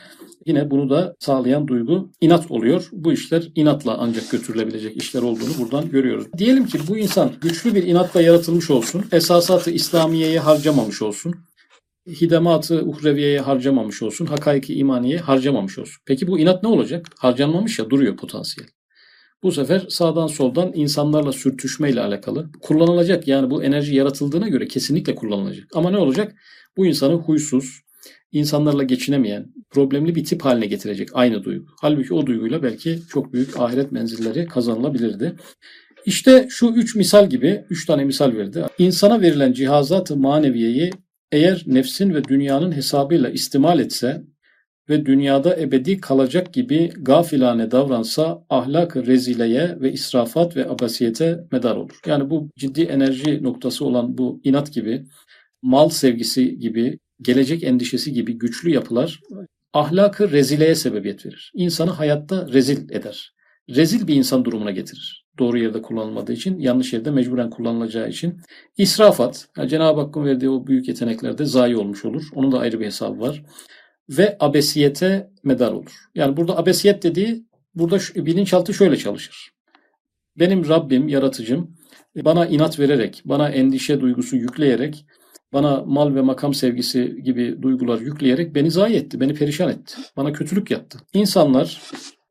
yine 0.47 0.71
bunu 0.71 0.91
da 0.91 1.15
sağlayan 1.19 1.69
duygu 1.69 2.13
inat 2.21 2.51
oluyor. 2.51 2.89
Bu 2.93 3.13
işler 3.13 3.49
inatla 3.55 3.97
ancak 3.99 4.31
götürülebilecek 4.31 4.97
işler 4.97 5.23
olduğunu 5.23 5.59
buradan 5.59 5.91
görüyoruz. 5.91 6.27
Diyelim 6.39 6.67
ki 6.67 6.79
bu 6.89 6.97
insan 6.99 7.33
güçlü 7.41 7.75
bir 7.75 7.83
inatla 7.83 8.23
yaratılmış 8.23 8.71
olsun, 8.71 9.05
esasatı 9.13 9.71
İslamiye'ye 9.71 10.39
harcamamış 10.39 11.03
olsun, 11.03 11.35
hidematı 12.09 12.83
uhreviyeye 12.83 13.41
harcamamış 13.41 14.03
olsun, 14.03 14.27
hakaiki 14.27 14.75
imaniye 14.75 15.19
harcamamış 15.19 15.79
olsun. 15.79 16.03
Peki 16.07 16.27
bu 16.27 16.39
inat 16.39 16.63
ne 16.63 16.69
olacak? 16.69 17.07
Harcanmamış 17.19 17.79
ya 17.79 17.91
duruyor 17.91 18.17
potansiyel. 18.17 18.69
Bu 19.43 19.53
sefer 19.53 19.87
sağdan 19.89 20.27
soldan 20.27 20.73
insanlarla 20.75 21.33
sürtüşmeyle 21.33 22.01
alakalı 22.01 22.51
kullanılacak. 22.61 23.29
Yani 23.29 23.51
bu 23.51 23.65
enerji 23.65 23.95
yaratıldığına 23.95 24.49
göre 24.49 24.69
kesinlikle 24.69 25.15
kullanılacak. 25.15 25.69
Ama 25.75 25.91
ne 25.91 25.97
olacak? 25.99 26.35
Bu 26.77 26.87
insanı 26.87 27.15
huysuz, 27.15 27.81
insanlarla 28.33 28.83
geçinemeyen, 28.83 29.47
problemli 29.71 30.15
bir 30.15 30.25
tip 30.25 30.43
haline 30.45 30.67
getirecek 30.67 31.09
aynı 31.13 31.45
duygu. 31.45 31.67
Halbuki 31.81 32.15
o 32.15 32.27
duyguyla 32.27 32.63
belki 32.63 32.99
çok 33.09 33.33
büyük 33.33 33.61
ahiret 33.61 33.93
menzilleri 33.93 34.47
kazanılabilirdi. 34.47 35.37
İşte 36.07 36.47
şu 36.51 36.67
üç 36.67 36.95
misal 36.95 37.31
gibi, 37.31 37.65
üç 37.71 37.87
tane 37.87 38.05
misal 38.05 38.37
verdi. 38.37 38.65
İnsana 38.79 39.21
verilen 39.21 39.53
cihazat-ı 39.53 40.17
maneviyeyi 40.17 40.91
eğer 41.33 41.63
nefsin 41.67 42.15
ve 42.15 42.25
dünyanın 42.25 42.73
hesabıyla 42.73 43.31
istimal 43.31 43.81
etse, 43.81 44.23
ve 44.89 45.07
dünyada 45.07 45.57
ebedi 45.61 46.01
kalacak 46.01 46.53
gibi 46.53 46.91
gafilane 46.97 47.71
davransa 47.71 48.45
ahlak 48.51 48.97
rezileye 48.97 49.81
ve 49.81 49.93
israfat 49.93 50.57
ve 50.57 50.69
abasiyete 50.69 51.45
medar 51.53 51.77
olur. 51.77 52.01
Yani 52.07 52.31
bu 52.31 52.49
ciddi 52.57 52.83
enerji 52.83 53.43
noktası 53.43 53.85
olan 53.85 54.19
bu 54.19 54.41
inat 54.45 54.73
gibi, 54.73 55.05
mal 55.63 55.89
sevgisi 55.89 56.59
gibi, 56.59 56.99
gelecek 57.23 57.65
endişesi 57.65 58.13
gibi 58.13 58.39
güçlü 58.39 58.71
yapılar 58.71 59.21
ahlakı 59.73 60.31
rezileye 60.31 60.75
sebebiyet 60.75 61.27
verir. 61.27 61.53
İnsanı 61.55 61.91
hayatta 61.91 62.49
rezil 62.53 62.91
eder. 62.91 63.33
Rezil 63.71 64.07
bir 64.07 64.15
insan 64.15 64.45
durumuna 64.45 64.71
getirir. 64.71 65.25
Doğru 65.39 65.59
yerde 65.59 65.83
kullanılmadığı 65.83 66.33
için, 66.33 66.59
yanlış 66.59 66.93
yerde 66.93 67.11
mecburen 67.11 67.51
kullanılacağı 67.51 68.09
için. 68.09 68.41
İsrafat, 68.77 69.49
yani 69.57 69.69
Cenab-ı 69.69 70.01
Hakk'ın 70.01 70.25
verdiği 70.25 70.51
o 70.51 70.67
büyük 70.67 70.89
yeteneklerde 70.89 71.45
zayi 71.45 71.77
olmuş 71.77 72.05
olur. 72.05 72.23
Onun 72.35 72.53
da 72.53 72.59
ayrı 72.59 72.81
bir 72.81 72.87
hesabı 72.87 73.21
var 73.21 73.43
ve 74.19 74.37
abesiyete 74.41 75.31
medar 75.43 75.73
olur. 75.73 75.93
Yani 76.15 76.37
burada 76.37 76.59
abesiyet 76.59 77.03
dediği 77.03 77.47
burada 77.75 77.99
bilinçaltı 78.17 78.75
şöyle 78.75 78.97
çalışır. 78.97 79.53
Benim 80.39 80.69
Rabbim, 80.69 81.09
yaratıcım 81.09 81.77
bana 82.17 82.47
inat 82.47 82.79
vererek, 82.79 83.23
bana 83.25 83.49
endişe 83.49 84.01
duygusu 84.01 84.37
yükleyerek, 84.37 85.07
bana 85.53 85.83
mal 85.87 86.15
ve 86.15 86.21
makam 86.21 86.55
sevgisi 86.55 87.17
gibi 87.25 87.63
duygular 87.63 88.01
yükleyerek 88.01 88.55
beni 88.55 88.71
zayi 88.71 88.97
etti, 88.97 89.21
beni 89.21 89.35
perişan 89.35 89.71
etti. 89.71 89.95
Bana 90.17 90.33
kötülük 90.33 90.71
yaptı. 90.71 90.99
İnsanlar 91.15 91.83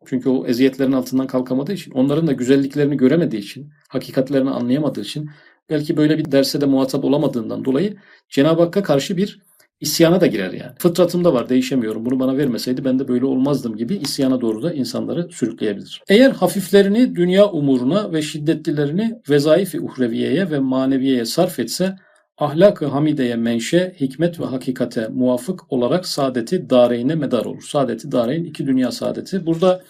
çünkü 0.06 0.30
o 0.30 0.46
eziyetlerin 0.46 0.92
altından 0.92 1.28
kalkamadığı 1.28 1.74
için, 1.74 1.92
onların 1.92 2.28
da 2.28 2.32
güzelliklerini 2.32 2.98
göremediği 2.98 3.42
için, 3.42 3.70
hakikatlerini 3.90 4.50
anlayamadığı 4.50 5.02
için, 5.02 5.30
belki 5.70 5.98
böyle 5.98 6.18
bir 6.18 6.32
derse 6.32 6.62
de 6.62 6.66
muhatap 6.66 7.06
olamadığından 7.06 7.66
dolayı 7.66 7.98
Cenab-ı 8.30 8.62
Hakk'a 8.62 8.84
karşı 8.84 9.18
bir 9.18 9.42
isyana 9.82 10.22
da 10.22 10.28
girer 10.28 10.54
yani. 10.54 10.72
Fıtratımda 10.80 11.34
var 11.34 11.50
değişemiyorum. 11.50 12.06
Bunu 12.06 12.20
bana 12.20 12.38
vermeseydi 12.38 12.86
ben 12.86 13.00
de 13.00 13.08
böyle 13.08 13.26
olmazdım 13.26 13.78
gibi 13.78 13.96
isyana 13.96 14.42
doğru 14.42 14.64
da 14.64 14.74
insanları 14.74 15.30
sürükleyebilir. 15.32 16.02
Eğer 16.10 16.32
hafiflerini 16.32 17.16
dünya 17.16 17.50
umuruna 17.50 18.14
ve 18.14 18.22
şiddetlilerini 18.22 19.16
vezaifi 19.30 19.82
uhreviyeye 19.82 20.52
ve 20.52 20.60
maneviyeye 20.60 21.26
sarf 21.26 21.60
etse 21.60 21.96
ahlak-ı 22.38 22.86
hamideye 22.86 23.36
menşe, 23.36 23.96
hikmet 24.00 24.40
ve 24.40 24.46
hakikate 24.46 25.08
muvafık 25.08 25.72
olarak 25.74 26.08
saadeti 26.08 26.70
dareyne 26.70 27.16
medar 27.16 27.46
olur. 27.46 27.62
Saadeti 27.62 28.12
dareyn 28.12 28.44
iki 28.44 28.68
dünya 28.68 28.92
saadeti. 28.92 29.46
Burada 29.46 29.82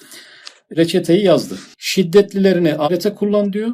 reçeteyi 0.77 1.25
yazdı. 1.25 1.55
Şiddetlilerini 1.77 2.75
ahirete 2.77 3.13
kullan 3.13 3.53
diyor. 3.53 3.69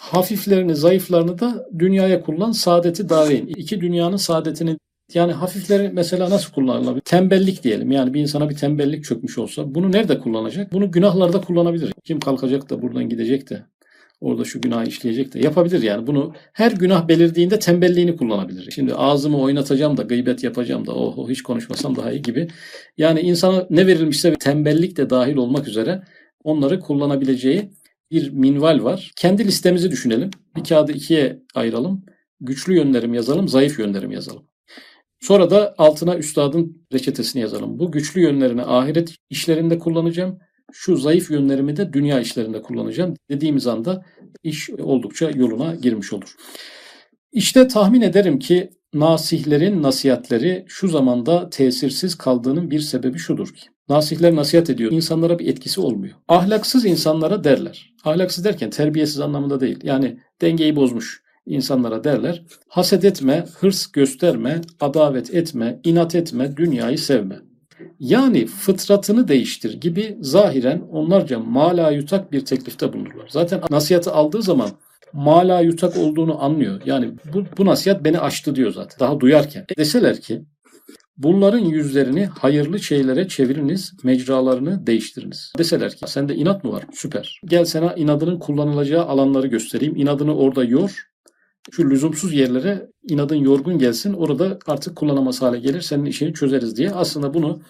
Hafiflerini, 0.00 0.76
zayıflarını 0.76 1.38
da 1.38 1.66
dünyaya 1.78 2.22
kullan. 2.22 2.52
Saadeti 2.52 3.08
dareyn. 3.08 3.46
İki 3.46 3.80
dünyanın 3.80 4.16
saadetini 4.16 4.76
yani 5.14 5.32
hafifleri 5.32 5.90
mesela 5.92 6.30
nasıl 6.30 6.52
kullanılabilir? 6.52 7.00
Tembellik 7.00 7.64
diyelim. 7.64 7.90
Yani 7.90 8.14
bir 8.14 8.20
insana 8.20 8.50
bir 8.50 8.56
tembellik 8.56 9.04
çökmüş 9.04 9.38
olsa 9.38 9.74
bunu 9.74 9.92
nerede 9.92 10.18
kullanacak? 10.18 10.72
Bunu 10.72 10.90
günahlarda 10.90 11.40
kullanabilir. 11.40 11.92
Kim 12.04 12.20
kalkacak 12.20 12.70
da 12.70 12.82
buradan 12.82 13.08
gidecek 13.08 13.50
de 13.50 13.62
orada 14.20 14.44
şu 14.44 14.60
günahı 14.60 14.86
işleyecek 14.86 15.34
de 15.34 15.38
yapabilir 15.38 15.82
yani. 15.82 16.06
Bunu 16.06 16.34
her 16.52 16.72
günah 16.72 17.08
belirdiğinde 17.08 17.58
tembelliğini 17.58 18.16
kullanabilir. 18.16 18.70
Şimdi 18.70 18.94
ağzımı 18.94 19.40
oynatacağım 19.40 19.96
da 19.96 20.02
gıybet 20.02 20.44
yapacağım 20.44 20.86
da 20.86 20.94
oho 20.94 21.30
hiç 21.30 21.42
konuşmasam 21.42 21.96
daha 21.96 22.12
iyi 22.12 22.22
gibi. 22.22 22.48
Yani 22.98 23.20
insana 23.20 23.66
ne 23.70 23.86
verilmişse 23.86 24.34
tembellik 24.34 24.96
de 24.96 25.10
dahil 25.10 25.36
olmak 25.36 25.68
üzere 25.68 26.02
onları 26.44 26.80
kullanabileceği 26.80 27.70
bir 28.10 28.30
minval 28.30 28.84
var. 28.84 29.12
Kendi 29.16 29.44
listemizi 29.44 29.90
düşünelim. 29.90 30.30
Bir 30.56 30.64
kağıdı 30.64 30.92
ikiye 30.92 31.42
ayıralım. 31.54 32.04
Güçlü 32.40 32.76
yönlerim 32.76 33.14
yazalım, 33.14 33.48
zayıf 33.48 33.78
yönlerim 33.78 34.10
yazalım. 34.10 34.49
Sonra 35.20 35.50
da 35.50 35.74
altına 35.78 36.16
üstadın 36.16 36.86
reçetesini 36.92 37.42
yazalım. 37.42 37.78
Bu 37.78 37.92
güçlü 37.92 38.20
yönlerini 38.20 38.62
ahiret 38.62 39.14
işlerinde 39.30 39.78
kullanacağım. 39.78 40.38
Şu 40.72 40.96
zayıf 40.96 41.30
yönlerimi 41.30 41.76
de 41.76 41.92
dünya 41.92 42.20
işlerinde 42.20 42.62
kullanacağım. 42.62 43.14
Dediğimiz 43.30 43.66
anda 43.66 44.04
iş 44.42 44.70
oldukça 44.70 45.30
yoluna 45.30 45.74
girmiş 45.74 46.12
olur. 46.12 46.34
İşte 47.32 47.68
tahmin 47.68 48.00
ederim 48.00 48.38
ki 48.38 48.70
nasihlerin 48.94 49.82
nasihatleri 49.82 50.64
şu 50.68 50.88
zamanda 50.88 51.50
tesirsiz 51.50 52.14
kaldığının 52.14 52.70
bir 52.70 52.80
sebebi 52.80 53.18
şudur 53.18 53.48
ki. 53.54 53.68
Nasihler 53.88 54.36
nasihat 54.36 54.70
ediyor. 54.70 54.92
İnsanlara 54.92 55.38
bir 55.38 55.46
etkisi 55.46 55.80
olmuyor. 55.80 56.14
Ahlaksız 56.28 56.84
insanlara 56.84 57.44
derler. 57.44 57.92
Ahlaksız 58.04 58.44
derken 58.44 58.70
terbiyesiz 58.70 59.20
anlamında 59.20 59.60
değil. 59.60 59.78
Yani 59.82 60.18
dengeyi 60.40 60.76
bozmuş 60.76 61.22
insanlara 61.46 62.04
derler. 62.04 62.42
Haset 62.68 63.04
etme, 63.04 63.44
hırs 63.60 63.86
gösterme, 63.86 64.60
adavet 64.80 65.34
etme, 65.34 65.80
inat 65.84 66.14
etme, 66.14 66.56
dünyayı 66.56 66.98
sevme. 66.98 67.40
Yani 67.98 68.46
fıtratını 68.46 69.28
değiştir 69.28 69.80
gibi 69.80 70.18
zahiren 70.20 70.80
onlarca 70.80 71.38
mala 71.38 71.90
yutak 71.90 72.32
bir 72.32 72.44
teklifte 72.44 72.92
bulunurlar. 72.92 73.28
Zaten 73.28 73.60
nasihatı 73.70 74.12
aldığı 74.12 74.42
zaman 74.42 74.70
mala 75.12 75.60
yutak 75.60 75.96
olduğunu 75.96 76.42
anlıyor. 76.44 76.80
Yani 76.86 77.12
bu, 77.34 77.44
bu 77.58 77.66
nasihat 77.66 78.04
beni 78.04 78.20
aştı 78.20 78.54
diyor 78.54 78.72
zaten. 78.72 78.98
Daha 79.00 79.20
duyarken. 79.20 79.64
Deseler 79.78 80.20
ki 80.20 80.42
bunların 81.16 81.58
yüzlerini 81.58 82.26
hayırlı 82.26 82.78
şeylere 82.78 83.28
çeviriniz, 83.28 83.92
mecralarını 84.04 84.86
değiştiriniz. 84.86 85.52
Deseler 85.58 85.96
ki 85.96 86.04
sende 86.06 86.34
inat 86.34 86.64
mı 86.64 86.72
var? 86.72 86.84
Süper. 86.92 87.40
Gel 87.44 87.64
sana 87.64 87.94
inadının 87.94 88.38
kullanılacağı 88.38 89.04
alanları 89.04 89.46
göstereyim. 89.46 89.96
İnadını 89.96 90.36
orada 90.36 90.64
yor. 90.64 91.09
Şu 91.70 91.90
lüzumsuz 91.90 92.32
yerlere 92.32 92.90
inadın 93.08 93.36
yorgun 93.36 93.78
gelsin. 93.78 94.12
Orada 94.12 94.58
artık 94.66 94.96
kullanamaz 94.96 95.42
hale 95.42 95.58
gelir. 95.58 95.80
Senin 95.80 96.04
işini 96.04 96.34
çözeriz 96.34 96.76
diye. 96.76 96.90
Aslında 96.90 97.34
bunu 97.34 97.60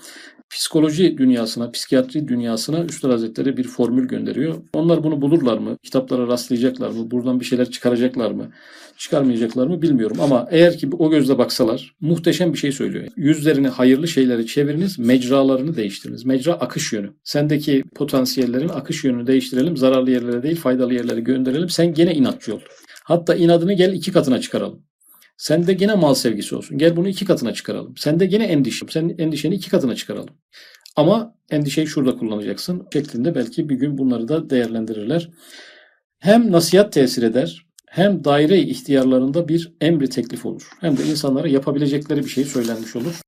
psikoloji 0.51 1.19
dünyasına, 1.19 1.71
psikiyatri 1.71 2.29
dünyasına 2.29 2.85
Üstad 2.85 3.11
Hazretleri 3.11 3.57
bir 3.57 3.65
formül 3.65 4.09
gönderiyor. 4.09 4.55
Onlar 4.73 5.05
bunu 5.05 5.23
bulurlar 5.23 5.59
mı? 5.59 5.77
Kitaplara 5.83 6.27
rastlayacaklar 6.27 6.91
mı? 6.91 7.11
Buradan 7.11 7.41
bir 7.41 7.45
şeyler 7.45 7.71
çıkaracaklar 7.71 8.31
mı? 8.31 8.51
Çıkarmayacaklar 8.97 9.67
mı 9.67 9.83
bilmiyorum 9.83 10.17
ama 10.21 10.49
eğer 10.51 10.79
ki 10.79 10.89
o 10.99 11.11
gözle 11.11 11.39
baksalar 11.39 11.95
muhteşem 12.01 12.53
bir 12.53 12.59
şey 12.59 12.73
söylüyor. 12.73 13.07
Yüzlerini 13.17 13.69
hayırlı 13.69 14.09
şeylere 14.09 14.47
çeviriniz, 14.47 14.99
mecralarını 14.99 15.77
değiştiriniz. 15.77 16.25
Mecra 16.25 16.53
akış 16.53 16.93
yönü. 16.93 17.11
Sendeki 17.25 17.85
potansiyellerin 17.95 18.69
akış 18.69 19.05
yönünü 19.05 19.27
değiştirelim. 19.27 19.77
Zararlı 19.77 20.11
yerlere 20.11 20.43
değil 20.43 20.57
faydalı 20.57 20.95
yerlere 20.95 21.21
gönderelim. 21.21 21.69
Sen 21.69 21.95
gene 21.95 22.15
inatçı 22.15 22.55
ol. 22.55 22.61
Hatta 23.11 23.35
inadını 23.35 23.73
gel 23.73 23.93
iki 23.93 24.13
katına 24.13 24.41
çıkaralım. 24.41 24.83
Sende 25.37 25.73
gene 25.73 25.95
mal 25.95 26.15
sevgisi 26.15 26.57
olsun. 26.57 26.79
Gel 26.79 26.97
bunu 26.97 27.09
iki 27.09 27.25
katına 27.25 27.53
çıkaralım. 27.53 27.97
Sende 27.97 28.27
gene 28.27 28.45
endişe. 28.45 28.87
Sen 28.91 29.15
endişeni 29.19 29.55
iki 29.55 29.71
katına 29.71 29.95
çıkaralım. 29.95 30.35
Ama 30.97 31.35
endişeyi 31.51 31.87
şurada 31.87 32.17
kullanacaksın 32.17 32.87
şeklinde 32.93 33.35
belki 33.35 33.69
bir 33.69 33.75
gün 33.75 33.99
bunları 33.99 34.29
da 34.29 34.51
değerlendirirler. 34.51 35.31
Hem 36.19 36.53
nasihat 36.53 36.93
tesir 36.93 37.23
eder, 37.23 37.67
hem 37.87 38.25
daire 38.25 38.59
ihtiyarlarında 38.59 39.49
bir 39.49 39.73
emri 39.81 40.09
teklif 40.09 40.47
olur. 40.47 40.69
Hem 40.81 40.97
de 40.97 41.05
insanlara 41.05 41.49
yapabilecekleri 41.49 42.25
bir 42.25 42.31
şey 42.31 42.45
söylenmiş 42.45 42.97
olur. 42.97 43.21